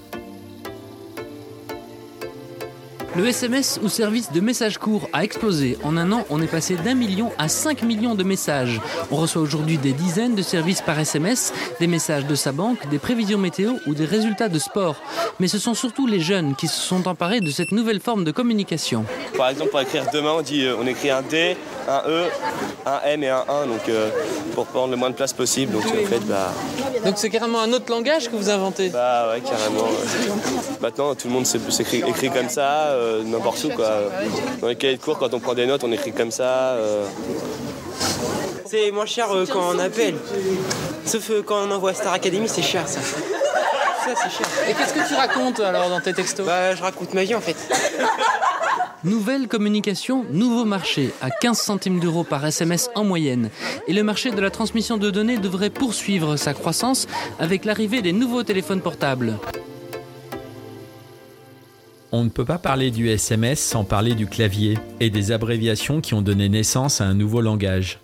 [3.15, 5.78] Le SMS ou service de messages courts a explosé.
[5.84, 8.82] En un an, on est passé d'un million à 5 millions de messages.
[9.12, 12.97] On reçoit aujourd'hui des dizaines de services par SMS, des messages de sa banque, des
[12.97, 14.95] prévisions météo ou des résultats de sport.
[15.39, 18.32] Mais ce sont surtout les jeunes qui se sont emparés de cette nouvelle forme de
[18.32, 19.06] communication.
[19.38, 21.56] Par exemple, pour écrire demain, on, dit, euh, on écrit un D,
[21.88, 22.23] un E,
[22.88, 24.10] un M et un 1, donc euh,
[24.56, 25.73] pour prendre le moins de place possible.
[25.73, 26.52] Donc en fait, bah,
[27.06, 28.89] Donc c'est carrément un autre langage que vous inventez?
[28.89, 29.84] bah ouais, carrément.
[29.84, 30.73] ouais.
[30.82, 33.89] Maintenant, tout le monde s'écrit écrit comme ça, euh, n'importe où quoi.
[34.61, 36.73] Dans les cahiers de cours, quand on prend des notes, on écrit comme ça.
[36.73, 37.05] euh.
[38.65, 40.15] C'est moins cher euh, quand on appelle.
[41.05, 42.99] Sauf euh, quand on envoie Star Academy, c'est cher ça.
[43.01, 44.47] Ça, c'est cher.
[44.69, 47.41] Et qu'est-ce que tu racontes alors dans tes textos Bah, je raconte ma vie en
[47.41, 47.55] fait.
[49.03, 53.49] Nouvelle communication, nouveau marché, à 15 centimes d'euros par SMS en moyenne.
[53.87, 58.13] Et le marché de la transmission de données devrait poursuivre sa croissance avec l'arrivée des
[58.13, 59.37] nouveaux téléphones portables.
[62.15, 66.13] On ne peut pas parler du SMS sans parler du clavier et des abréviations qui
[66.13, 67.97] ont donné naissance à un nouveau langage.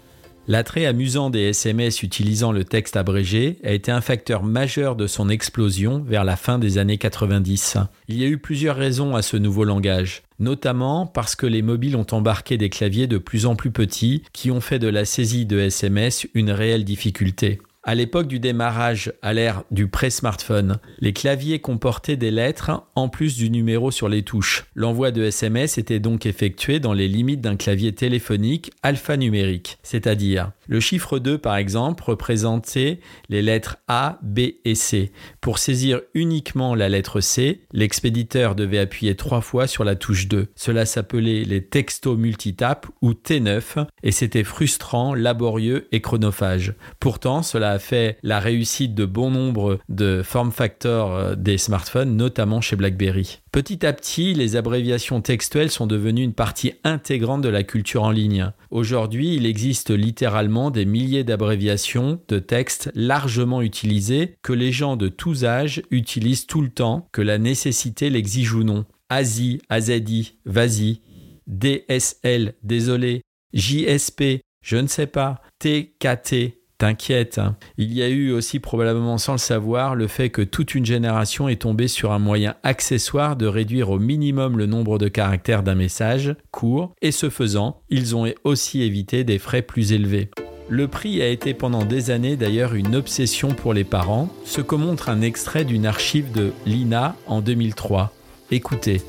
[0.48, 5.30] L'attrait amusant des SMS utilisant le texte abrégé a été un facteur majeur de son
[5.30, 7.78] explosion vers la fin des années 90.
[8.08, 11.96] Il y a eu plusieurs raisons à ce nouveau langage, notamment parce que les mobiles
[11.96, 15.46] ont embarqué des claviers de plus en plus petits qui ont fait de la saisie
[15.46, 17.60] de SMS une réelle difficulté.
[17.82, 23.38] À l'époque du démarrage à l'ère du pré-smartphone, les claviers comportaient des lettres en plus
[23.38, 24.66] du numéro sur les touches.
[24.76, 30.80] L'envoi de SMS était donc effectué dans les limites d'un clavier téléphonique alphanumérique, c'est-à-dire le
[30.80, 35.12] chiffre 2 par exemple représentait les lettres A, B et C.
[35.42, 40.48] Pour saisir uniquement la lettre C, l'expéditeur devait appuyer trois fois sur la touche 2.
[40.56, 46.76] Cela s'appelait les textos multitapes ou T9 et c'était frustrant, laborieux et chronophage.
[47.00, 52.16] Pourtant, cela a fait la réussite de bon nombre de form factors euh, des smartphones,
[52.16, 53.40] notamment chez BlackBerry.
[53.52, 58.12] Petit à petit, les abréviations textuelles sont devenues une partie intégrante de la culture en
[58.12, 58.52] ligne.
[58.70, 65.08] Aujourd'hui, il existe littéralement des milliers d'abréviations de textes largement utilisées que les gens de
[65.08, 68.86] tous âges utilisent tout le temps, que la nécessité l'exige ou non.
[69.10, 71.02] ASI, AZI, VASI,
[71.48, 77.58] DSL, désolé, JSP, je ne sais pas, TKT, T'inquiète, hein.
[77.78, 81.50] il y a eu aussi probablement sans le savoir le fait que toute une génération
[81.50, 85.76] est tombée sur un moyen accessoire de réduire au minimum le nombre de caractères d'un
[85.76, 90.30] message court et ce faisant, ils ont aussi évité des frais plus élevés.
[90.70, 94.76] Le prix a été pendant des années d'ailleurs une obsession pour les parents, ce que
[94.76, 98.14] montre un extrait d'une archive de l'INA en 2003.
[98.52, 99.02] Écoutez.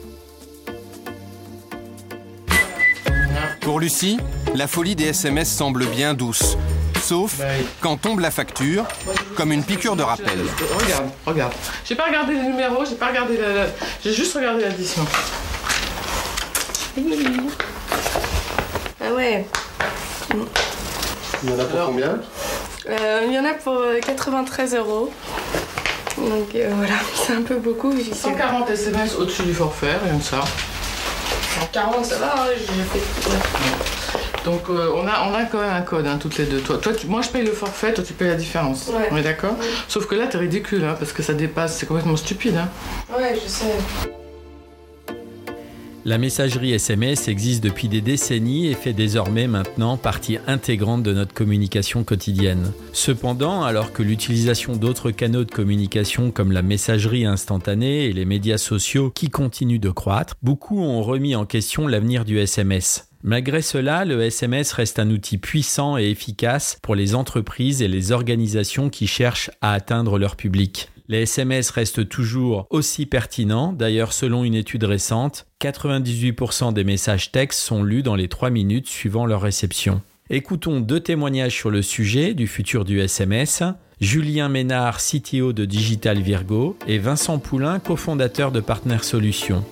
[3.61, 4.19] Pour Lucie,
[4.57, 6.57] la folie des SMS semble bien douce.
[7.03, 7.37] Sauf
[7.81, 8.85] quand tombe la facture,
[9.37, 10.39] comme une piqûre de rappel.
[10.83, 11.53] Regarde, regarde.
[11.85, 13.49] J'ai pas regardé les numéros, j'ai pas regardé la.
[13.65, 13.67] la-
[14.05, 15.05] J'ai juste regardé l'addition.
[19.03, 19.47] Ah ouais.
[21.43, 22.19] Il y en a pour combien?
[22.89, 25.13] Euh, il y en a pour euh, 93 euros.
[26.19, 26.95] Donc euh, voilà,
[27.27, 27.93] c'est un peu beaucoup.
[27.97, 28.15] j'y sais.
[28.15, 30.41] 140 SMS au-dessus du forfait, rien que ça.
[31.73, 34.00] 40, ça va, hein, j'ai fait.
[34.45, 36.61] Donc euh, on, a, on a quand même un code, hein, toutes les deux.
[36.61, 38.89] Toi, toi tu- moi je paye le forfait, toi tu payes la différence.
[38.89, 39.09] Ouais.
[39.11, 39.57] On est d'accord
[39.89, 42.57] Sauf que là t'es ridicule, hein, parce que ça dépasse, c'est complètement stupide.
[42.57, 42.69] Hein.
[43.17, 43.67] Ouais, je sais.
[46.07, 51.35] La messagerie SMS existe depuis des décennies et fait désormais maintenant partie intégrante de notre
[51.35, 52.73] communication quotidienne.
[52.95, 58.57] Cependant, alors que l'utilisation d'autres canaux de communication comme la messagerie instantanée et les médias
[58.57, 63.10] sociaux qui continuent de croître, beaucoup ont remis en question l'avenir du SMS.
[63.23, 68.13] Malgré cela, le SMS reste un outil puissant et efficace pour les entreprises et les
[68.13, 70.89] organisations qui cherchent à atteindre leur public.
[71.09, 73.73] Les SMS restent toujours aussi pertinents.
[73.73, 78.89] D'ailleurs, selon une étude récente, 98% des messages textes sont lus dans les 3 minutes
[78.89, 80.01] suivant leur réception.
[80.31, 83.65] Écoutons deux témoignages sur le sujet du futur du SMS.
[84.01, 89.65] Julien Ménard, CTO de Digital Virgo, et Vincent Poulain, cofondateur de Partner Solutions.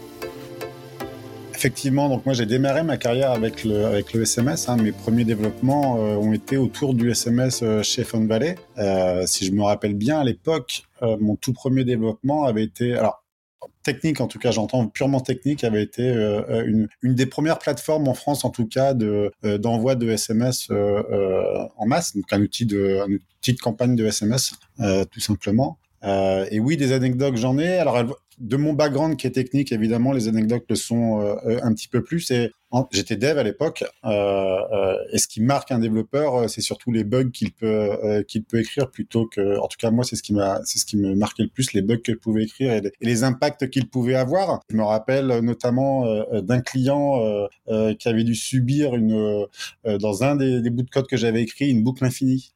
[1.58, 4.68] Effectivement, donc moi j'ai démarré ma carrière avec le, SMS.
[4.68, 4.76] Hein.
[4.76, 8.54] Mes premiers développements euh, ont été autour du SMS euh, chez Fun Valley.
[8.78, 13.24] Euh, si je me rappelle bien, à l'époque, mon tout premier développement avait été, alors
[13.82, 16.08] technique en tout cas, j'entends purement technique, avait été
[16.64, 22.14] une, des premières plateformes en France en tout cas de d'envoi de SMS en masse,
[22.14, 25.78] donc un outil de un outil de campagne de SMS tout simplement.
[26.02, 27.78] Et oui, des anecdotes j'en ai.
[27.78, 27.96] Alors
[28.38, 32.02] de mon background qui est technique, évidemment, les anecdotes le sont euh, un petit peu
[32.02, 32.30] plus.
[32.30, 32.52] Et
[32.90, 36.92] J'étais dev à l'époque, euh, euh, et ce qui marque un développeur, euh, c'est surtout
[36.92, 37.66] les bugs qu'il peut
[38.04, 40.78] euh, qu'il peut écrire plutôt que, en tout cas moi, c'est ce qui m'a, c'est
[40.78, 43.88] ce qui me marquait le plus, les bugs qu'il pouvait écrire et les, impacts qu'il
[43.88, 44.60] pouvait avoir.
[44.68, 49.46] Je me rappelle notamment euh, d'un client euh, qui avait dû subir une
[49.84, 52.52] dans un des, des, bouts de code que j'avais écrit une boucle infinie.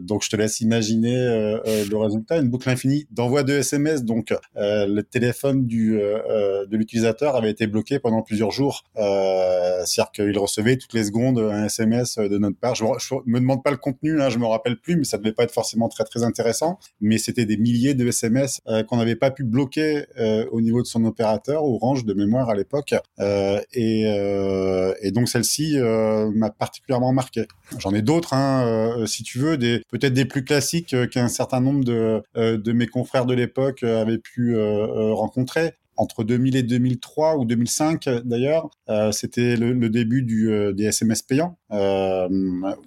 [0.00, 4.04] Donc je te laisse imaginer le résultat, une boucle infinie d'envoi de SMS.
[4.04, 8.84] Donc le téléphone du de l'utilisateur avait été bloqué pendant plusieurs jours.
[8.96, 12.74] Euh, euh, c'est-à-dire qu'il recevait toutes les secondes un SMS de notre part.
[12.74, 12.84] Je,
[13.26, 15.52] me demande pas le contenu, hein, je me rappelle plus, mais ça devait pas être
[15.52, 16.78] forcément très très intéressant.
[17.00, 20.82] Mais c'était des milliers de SMS euh, qu'on n'avait pas pu bloquer euh, au niveau
[20.82, 22.94] de son opérateur, Orange de mémoire à l'époque.
[23.72, 25.78] Et, et, donc celle-ci
[26.34, 27.46] m'a particulièrement marqué.
[27.78, 32.22] J'en ai d'autres, hein, si tu veux, peut-être des plus classiques qu'un certain nombre de,
[32.34, 38.70] de mes confrères de l'époque avaient pu rencontrer entre 2000 et 2003 ou 2005 d'ailleurs,
[38.88, 42.28] euh, c'était le, début du, euh, des SMS payants, euh,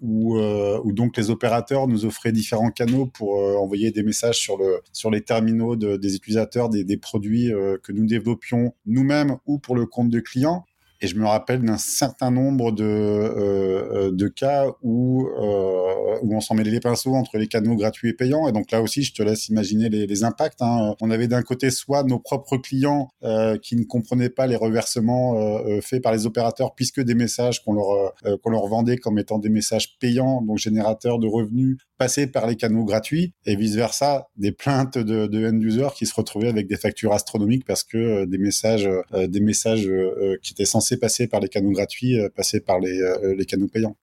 [0.02, 4.58] où, euh, donc les opérateurs nous offraient différents canaux pour euh, envoyer des messages sur,
[4.58, 7.52] le, sur les terminaux de, des utilisateurs des, des produits
[7.84, 10.66] que nous développions nous-mêmes ou pour le compte de clients.
[11.02, 16.42] Et je me rappelle d'un certain nombre de, euh, de cas où, euh, où on
[16.42, 18.48] s'en mêlait les pinceaux entre les canaux gratuits et payants.
[18.48, 20.62] Et donc là aussi, je te laisse imaginer les, impacts.
[20.62, 20.96] Hein.
[21.02, 25.36] On avait d'un côté soit nos propres clients euh, qui ne comprenaient pas les reversements
[25.36, 28.98] euh, euh, faits par les opérateurs, puisque des messages qu'on leur, euh, qu'on leur vendait
[28.98, 33.56] comme étant des messages payants, donc générateurs de revenus, passaient par les canaux gratuits, et
[33.56, 38.26] vice-versa, des plaintes de, de end-users qui se retrouvaient avec des factures astronomiques parce que
[38.26, 39.90] des messages, des messages
[40.44, 43.68] qui étaient censés passer par les canaux gratuits, euh, passer par les, euh, les canaux
[43.68, 43.98] payants.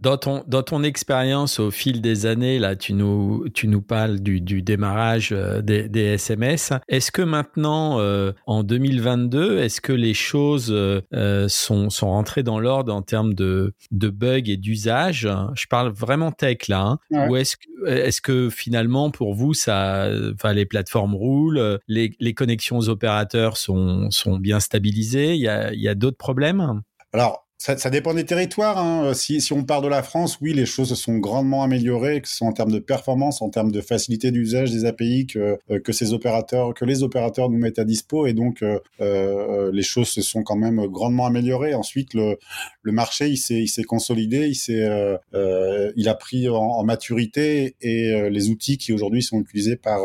[0.00, 4.20] Dans ton, dans ton expérience au fil des années, là, tu nous, tu nous parles
[4.20, 6.72] du, du démarrage euh, des, des SMS.
[6.88, 12.58] Est-ce que maintenant, euh, en 2022, est-ce que les choses euh, sont, sont rentrées dans
[12.58, 15.28] l'ordre en termes de, de bugs et d'usage?
[15.54, 16.80] Je parle vraiment tech là.
[16.80, 16.98] Hein.
[17.10, 17.28] Ouais.
[17.28, 22.32] Ou est-ce que, est que finalement, pour vous, ça, enfin, les plateformes roulent, les, les
[22.32, 25.34] connexions aux opérateurs sont, sont bien stabilisées?
[25.34, 26.80] Il y a, il y a d'autres problèmes?
[27.12, 28.78] Alors, ça, dépend des territoires.
[28.78, 29.04] Hein.
[29.04, 32.28] Euh, si, on part de la France, oui, les choses se sont grandement améliorées, que
[32.28, 35.78] ce soit en termes de performance, en termes de facilité d'usage des API que, euh,
[35.78, 40.08] que ces opérateurs, que les opérateurs nous mettent à dispo, et donc euh, les choses
[40.08, 41.74] se sont quand même grandement améliorées.
[41.74, 42.38] Ensuite, le,
[42.84, 44.88] marché, il s'est, consolidé, il s'est,
[45.96, 50.00] il a pris en, maturité, et les outils qui aujourd'hui sont utilisés par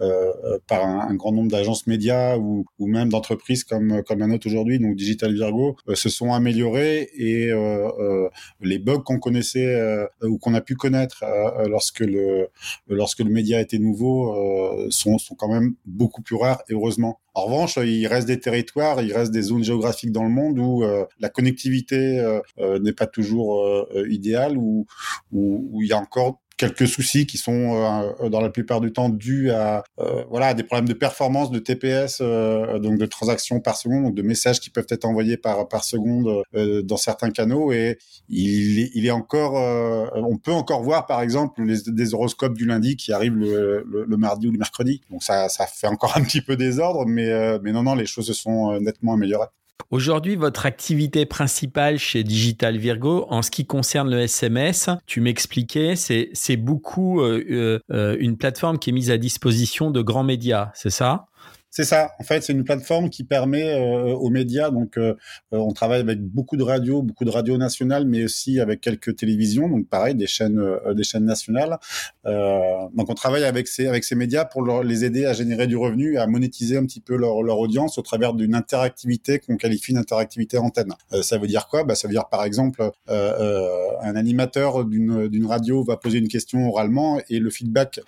[0.00, 4.96] un, un, grand nombre d'agences médias ou, même d'entreprises comme comme la nôtre aujourd'hui, donc
[4.96, 8.28] Digital Virgo, se sont améliorés et euh, euh,
[8.60, 11.24] les bugs qu'on connaissait euh, ou qu'on a pu connaître
[11.66, 12.48] lorsque le
[12.88, 17.20] lorsque le média était nouveau sont, sont quand même beaucoup plus rares et heureusement.
[17.34, 20.84] En revanche, il reste des territoires, il reste des zones géographiques dans le monde où
[21.20, 24.86] la connectivité n'est pas toujours idéale, où,
[25.32, 27.74] où, il y a encore quelques soucis qui sont
[28.20, 31.58] euh, dans la plupart du temps dus à euh, voilà des problèmes de performance de
[31.58, 35.68] TPS euh, donc de transactions par seconde donc de messages qui peuvent être envoyés par
[35.68, 37.72] par seconde euh, dans certains canaux.
[37.72, 42.54] Et il il est encore euh, on peut encore voir par exemple les, des horoscopes
[42.54, 45.00] du lundi qui arrivent le, le, le, mardi ou le mercredi.
[45.10, 48.06] Donc ça ça fait encore un petit peu désordre mais euh, mais non non les
[48.06, 49.48] choses se sont nettement améliorées
[49.90, 55.96] Aujourd'hui, votre activité principale chez Digital Virgo, en ce qui concerne le SMS, tu m'expliquais,
[55.96, 60.90] c'est beaucoup euh, euh, une plateforme qui est mise à disposition de grands médias, c'est
[60.90, 61.26] ça?
[61.72, 62.10] C'est ça.
[62.18, 64.72] En fait, c'est une plateforme qui permet euh, aux médias.
[64.72, 65.14] Donc, euh,
[65.52, 69.14] euh, on travaille avec beaucoup de radios, beaucoup de radios nationales, mais aussi avec quelques
[69.14, 69.68] télévisions.
[69.68, 70.60] Donc, pareil, des chaînes,
[70.94, 71.78] des chaînes nationales.
[72.24, 75.76] donc, on travaille avec ces avec ces médias pour leur, les aider à générer du
[75.76, 79.92] revenu, à monétiser un petit peu leur leur audience au travers d'une interactivité qu'on qualifie
[79.92, 80.92] d'interactivité antenne.
[81.22, 81.84] ça veut dire quoi?
[81.84, 86.68] Bah, ça veut dire par exemple un animateur d'une d'une radio va poser une question
[86.68, 88.00] oralement et le feedback,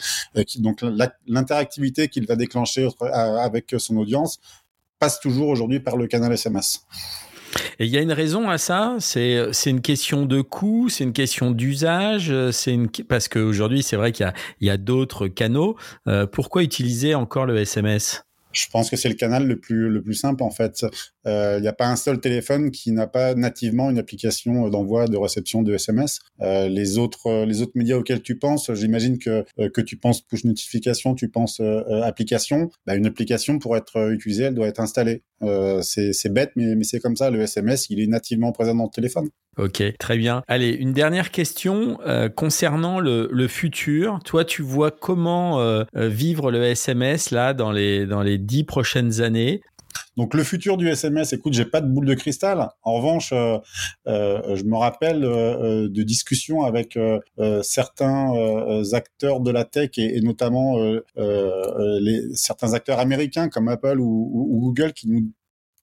[0.58, 0.82] donc
[1.26, 4.40] l'interactivité qu'il va déclencher à avec son audience
[4.98, 6.86] passe toujours aujourd'hui par le canal SMS.
[7.78, 11.12] Et il y a une raison à ça, c'est une question de coût, c'est une
[11.12, 15.76] question d'usage, c'est une parce qu'aujourd'hui c'est vrai qu'il y a, d'autres canaux.
[16.08, 20.02] Euh, pourquoi utiliser encore le SMS je pense que c'est le canal le plus le
[20.02, 20.84] plus simple en fait.
[21.24, 25.06] Il euh, n'y a pas un seul téléphone qui n'a pas nativement une application d'envoi
[25.06, 26.20] de réception de SMS.
[26.40, 30.20] Euh, les autres les autres médias auxquels tu penses, j'imagine que euh, que tu penses
[30.20, 32.70] push notification, tu penses euh, euh, application.
[32.86, 35.22] Bah, une application pour être utilisée, elle doit être installée.
[35.82, 37.30] C'est bête, mais mais c'est comme ça.
[37.30, 39.28] Le SMS, il est nativement présent dans le téléphone.
[39.58, 40.42] Ok, très bien.
[40.48, 41.98] Allez, une dernière question
[42.36, 44.18] concernant le, le, futur.
[44.24, 49.60] Toi, tu vois comment vivre le SMS là dans les dans les dix prochaines années?
[50.16, 52.68] Donc le futur du SMS, écoute, j'ai pas de boule de cristal.
[52.82, 53.58] En revanche, euh,
[54.06, 56.98] euh, je me rappelle euh, de discussions avec
[57.62, 58.32] certains
[58.92, 60.76] acteurs de la tech et, notamment
[62.34, 65.30] certains acteurs américains comme Apple ou, ou, Google qui nous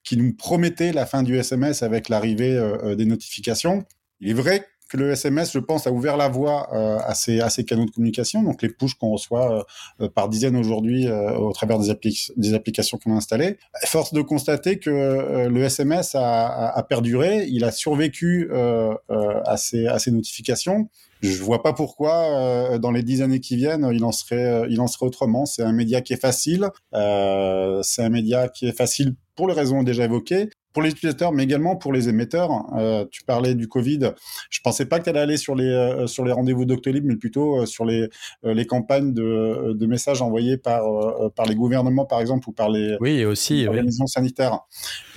[0.04, 2.58] qui nous promettaient la fin du SMS avec l'arrivée
[2.98, 3.86] des notifications.
[4.22, 7.40] Il est vrai que le SMS, je pense, a ouvert la voie euh, à, ces,
[7.40, 9.66] à ces canaux de communication, donc les push qu'on reçoit
[10.02, 11.96] euh, par dizaines aujourd'hui euh, au travers des,
[12.36, 13.58] des applications qu'on a installées.
[13.86, 19.88] Force de constater que le SMS a, a, a, perduré, il a survécu à, ces,
[19.88, 20.90] à ces notifications.
[21.22, 24.88] Je vois pas pourquoi dans les dix années qui viennent, il en serait, il en
[24.88, 25.46] serait autrement.
[25.46, 26.70] C'est un média qui est facile.
[26.92, 31.44] c'est un média qui est facile pour les raisons déjà évoquées, pour les utilisateurs, mais
[31.44, 32.52] également pour les émetteurs.
[32.78, 34.12] Euh, tu parlais du Covid.
[34.50, 37.16] Je pensais pas que tu allais aller sur les euh, sur les rendez-vous Doctolib, mais
[37.16, 38.10] plutôt euh, sur les
[38.44, 40.84] les campagnes de, de messages envoyés par
[41.36, 44.60] par les gouvernements, par exemple, ou par les, oui, aussi, organisations sanitaires.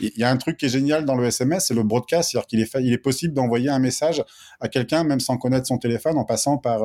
[0.00, 2.46] Il y a un truc qui est génial dans le SMS, c'est le broadcast, c'est-à-dire
[2.46, 4.24] qu'il est il est possible d'envoyer un message
[4.60, 6.80] à quelqu'un même sans connaître son téléphone, en passant par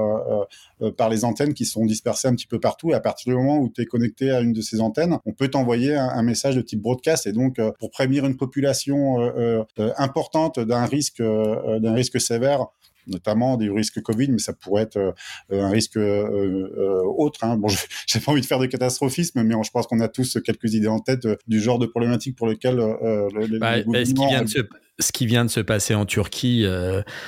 [0.97, 2.91] par les antennes qui sont dispersées un petit peu partout.
[2.91, 5.32] Et à partir du moment où tu es connecté à une de ces antennes, on
[5.32, 7.28] peut t'envoyer un, un, message de type broadcast.
[7.28, 12.20] Et donc, pour prévenir une population population euh, euh, importante d'un risque, euh, d'un risque
[12.20, 12.66] sévère
[13.10, 15.14] notamment des risques Covid, mais ça pourrait être
[15.49, 17.45] un risque autre.
[17.45, 17.55] Hein.
[17.55, 17.70] Bon,
[18.05, 20.89] j'ai pas envie de faire de catastrophisme, mais je pense qu'on a tous quelques idées
[20.89, 24.49] en tête du genre de problématiques pour lesquelles le, bah, bah, ce, qui vient de
[24.49, 24.60] se,
[24.99, 26.66] ce qui vient de se passer en Turquie.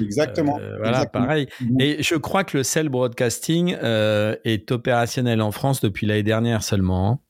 [0.01, 0.59] exactement.
[0.79, 1.47] voilà, pareil.
[1.79, 7.21] Et je crois que le cell broadcasting est opérationnel en France depuis l'année dernière seulement.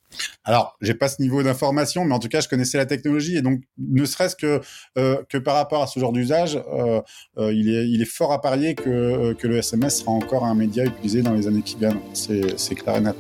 [0.44, 3.42] Alors, j'ai pas ce niveau d'information, mais en tout cas, je connaissais la technologie et
[3.42, 4.62] donc, ne serait-ce que
[4.98, 7.02] euh, par rapport à ce genre d'usage, euh,
[7.38, 11.34] euh, il est fort à parier que le SMS sera encore un média utilisé dans
[11.34, 12.00] les années qui viennent.
[12.14, 13.16] C'est c'est clair et net.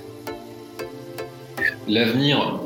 [1.87, 2.59] L'avenir.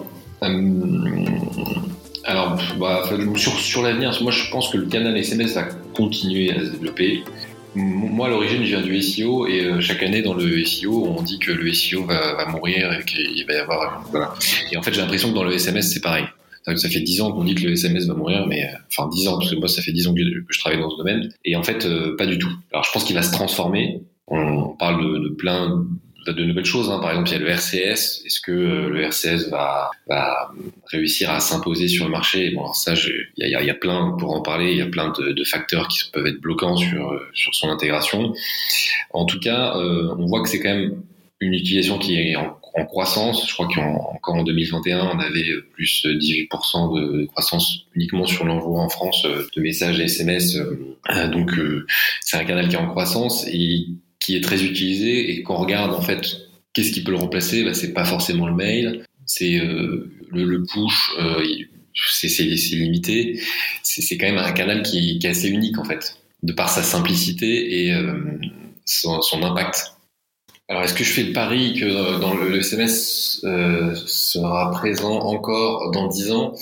[2.26, 3.04] alors, bah,
[3.36, 5.64] sur, sur l'avenir, moi je pense que le canal SMS va
[5.94, 7.24] continuer à se développer.
[7.76, 11.22] Moi, à l'origine, je viens du SEO et euh, chaque année dans le SEO, on
[11.22, 14.06] dit que le SEO va, va mourir et qu'il va y avoir.
[14.12, 14.34] Voilà.
[14.72, 16.26] Et en fait, j'ai l'impression que dans le SMS, c'est pareil.
[16.66, 19.28] Ça fait dix ans qu'on dit que le SMS va mourir, mais euh, enfin dix
[19.28, 21.30] ans parce que moi, ça fait dix ans que je travaille dans ce domaine.
[21.44, 22.52] Et en fait, euh, pas du tout.
[22.72, 24.02] Alors, je pense qu'il va se transformer.
[24.28, 25.86] On parle de, de plein
[26.32, 26.90] de nouvelles choses.
[26.90, 27.00] Hein.
[27.00, 28.24] Par exemple, il y a le RCS.
[28.26, 30.52] Est-ce que euh, le RCS va, va
[30.92, 32.52] réussir à s'imposer sur le marché?
[32.52, 32.94] Bon, ça,
[33.38, 34.72] il y a, plein pour en parler.
[34.72, 38.34] Il y a plein de, facteurs qui peuvent être bloquants sur euh, sur son intégration.
[39.12, 41.02] En tout cas, euh, on voit que c'est quand même
[41.40, 43.48] une utilisation qui est en, en croissance.
[43.48, 48.90] Je crois qu'encore en 2021, on avait plus 18% de croissance uniquement sur l'envoi en
[48.90, 50.58] France de messages SMS.
[51.32, 51.52] Donc,
[52.22, 53.88] c'est un canal qui est en croissance et
[54.24, 56.38] qui est très utilisé et qu'on regarde en fait
[56.72, 61.12] qu'est-ce qui peut le remplacer, bah, c'est pas forcément le mail, c'est euh, le, push,
[61.20, 61.46] euh,
[61.94, 63.40] c'est limité,
[63.84, 67.86] c'est quand même un canal qui, est assez unique en fait, de par sa simplicité
[67.86, 68.14] et euh,
[68.86, 69.94] son, impact.
[70.70, 73.42] Alors est-ce que je fais le pari que dans le, SMS
[74.06, 76.56] sera présent encore dans 10 ans?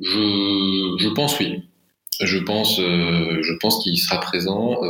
[0.00, 1.64] Je, je pense oui.
[2.20, 4.80] Je pense, je pense qu'il sera présent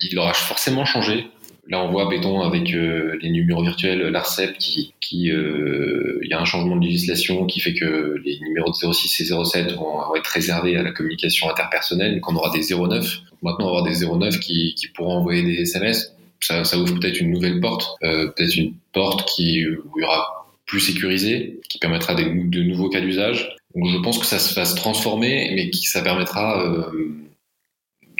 [0.00, 1.26] il aura forcément changé.
[1.68, 6.32] Là, on voit Béton avec euh, les numéros virtuels, l'ARCEP, qui, qui euh, il y
[6.32, 10.14] a un changement de législation qui fait que les numéros de 06 et 07 vont,
[10.16, 13.20] être réservés à la communication interpersonnelle, donc on aura des 09.
[13.42, 16.14] Maintenant, on avoir des 09 qui, qui pourront envoyer des SMS.
[16.40, 20.04] Ça, ça ouvre peut-être une nouvelle porte, euh, peut-être une porte qui où il y
[20.04, 23.56] aura plus sécurisé, qui permettra de nouveaux cas d'usage.
[23.74, 27.10] Donc je pense que ça va se transformer, mais qui ça permettra euh,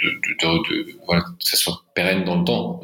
[0.01, 2.81] que ça soit pérenne dans le temps.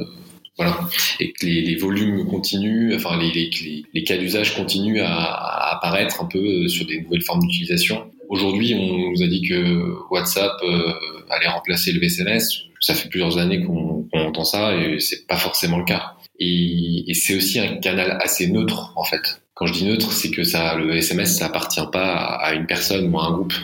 [0.57, 0.81] Voilà.
[1.21, 3.51] Et que les, volumes continuent, enfin les,
[3.93, 8.11] les, cas d'usage continuent à, apparaître un peu sur des nouvelles formes d'utilisation.
[8.29, 10.93] Aujourd'hui, on nous a dit que WhatsApp euh,
[11.31, 12.62] allait remplacer le SMS.
[12.81, 16.14] Ça fait plusieurs années qu'on qu entend ça et c'est pas forcément le cas.
[16.39, 19.43] Et, c'est aussi un canal assez neutre en fait.
[19.55, 23.12] Quand je dis neutre, c'est que ça, le SMS, ça appartient pas à une personne
[23.12, 23.55] ou à un groupe.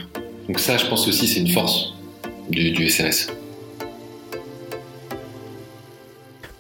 [0.47, 1.93] Donc ça, je pense aussi, c'est une force
[2.51, 3.29] du SMS.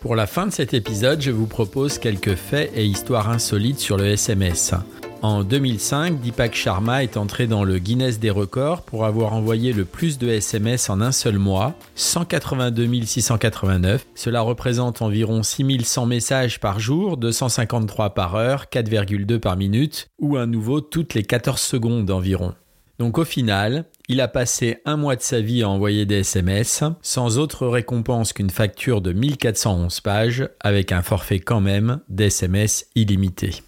[0.03, 3.97] Pour la fin de cet épisode, je vous propose quelques faits et histoires insolites sur
[3.97, 4.75] le SMS.
[5.23, 9.85] En 2005, Deepak Sharma est entré dans le Guinness des records pour avoir envoyé le
[9.85, 14.05] plus de SMS en un seul mois, 182 689.
[14.17, 20.49] Cela représente environ 6100 messages par jour, 253 par heure, 4,2 par minute, ou un
[20.49, 22.55] nouveau toutes les 14 secondes environ.
[22.99, 26.85] Donc au final, il a passé un mois de sa vie à envoyer des SMS,
[27.03, 33.63] sans autre récompense qu'une facture de 1411 pages, avec un forfait quand même d'SMS illimité.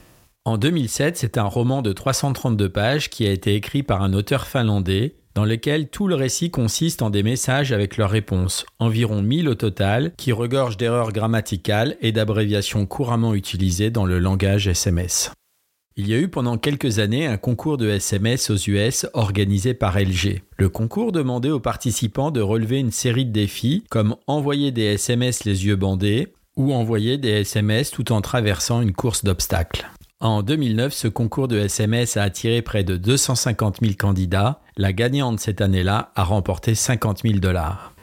[0.45, 4.47] En 2007, c'est un roman de 332 pages qui a été écrit par un auteur
[4.47, 9.49] finlandais, dans lequel tout le récit consiste en des messages avec leurs réponses, environ 1000
[9.49, 15.33] au total, qui regorgent d'erreurs grammaticales et d'abréviations couramment utilisées dans le langage SMS.
[15.97, 19.97] Il y a eu pendant quelques années un concours de SMS aux US organisé par
[19.97, 20.43] LG.
[20.57, 25.45] Le concours demandait aux participants de relever une série de défis comme envoyer des SMS
[25.45, 29.89] les yeux bandés ou envoyer des SMS tout en traversant une course d'obstacles.
[30.19, 34.63] En 2009, ce concours de SMS a attiré près de 250 000 candidats.
[34.77, 37.94] La gagnante cette année-là a remporté 50 000 dollars.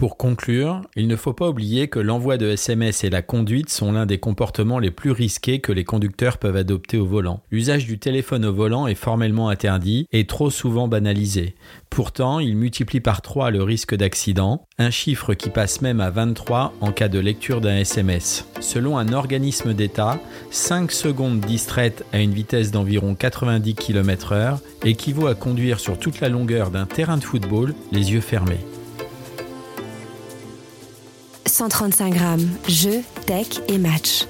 [0.00, 3.92] Pour conclure, il ne faut pas oublier que l'envoi de SMS et la conduite sont
[3.92, 7.42] l'un des comportements les plus risqués que les conducteurs peuvent adopter au volant.
[7.50, 11.54] L'usage du téléphone au volant est formellement interdit et trop souvent banalisé.
[11.90, 16.72] Pourtant, il multiplie par 3 le risque d'accident, un chiffre qui passe même à 23
[16.80, 18.46] en cas de lecture d'un SMS.
[18.60, 20.18] Selon un organisme d'État,
[20.50, 26.30] 5 secondes distraites à une vitesse d'environ 90 km/h équivaut à conduire sur toute la
[26.30, 28.64] longueur d'un terrain de football les yeux fermés.
[31.60, 34.24] 135 grammes, jeux, tech et match.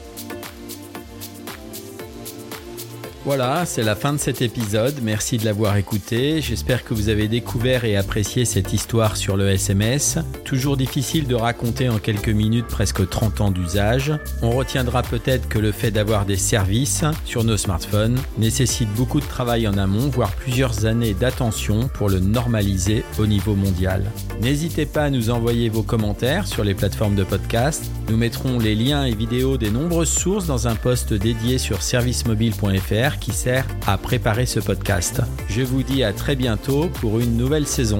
[3.27, 4.95] Voilà, c'est la fin de cet épisode.
[5.03, 6.41] Merci de l'avoir écouté.
[6.41, 10.19] J'espère que vous avez découvert et apprécié cette histoire sur le SMS.
[10.45, 14.15] Toujours difficile de raconter en quelques minutes presque 30 ans d'usage.
[14.41, 19.27] On retiendra peut-être que le fait d'avoir des services sur nos smartphones nécessite beaucoup de
[19.27, 24.03] travail en amont, voire plusieurs années d'attention pour le normaliser au niveau mondial.
[24.41, 27.85] N'hésitez pas à nous envoyer vos commentaires sur les plateformes de podcast.
[28.09, 33.10] Nous mettrons les liens et vidéos des nombreuses sources dans un post dédié sur servicemobile.fr
[33.19, 35.21] qui sert à préparer ce podcast.
[35.49, 37.99] Je vous dis à très bientôt pour une nouvelle saison.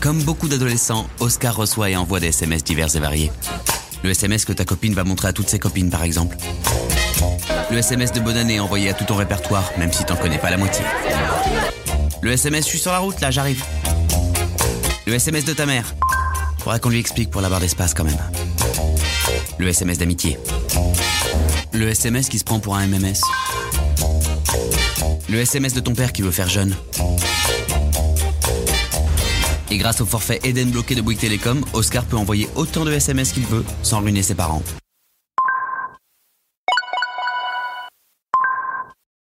[0.00, 3.32] Comme beaucoup d'adolescents, Oscar reçoit et envoie des SMS divers et variés.
[4.04, 6.36] Le SMS que ta copine va montrer à toutes ses copines, par exemple.
[7.72, 10.50] Le SMS de bonne année envoyé à tout ton répertoire, même si t'en connais pas
[10.50, 10.84] la moitié.
[12.22, 13.64] Le SMS je suis sur la route, là, j'arrive.
[15.08, 15.94] Le SMS de ta mère.
[16.58, 18.18] Faudra qu'on lui explique pour la barre d'espace quand même.
[19.56, 20.36] Le SMS d'amitié.
[21.72, 23.20] Le SMS qui se prend pour un MMS.
[25.28, 26.74] Le SMS de ton père qui veut faire jeune.
[29.70, 33.30] Et grâce au forfait Eden bloqué de Bouygues Télécom, Oscar peut envoyer autant de SMS
[33.30, 34.64] qu'il veut sans ruiner ses parents.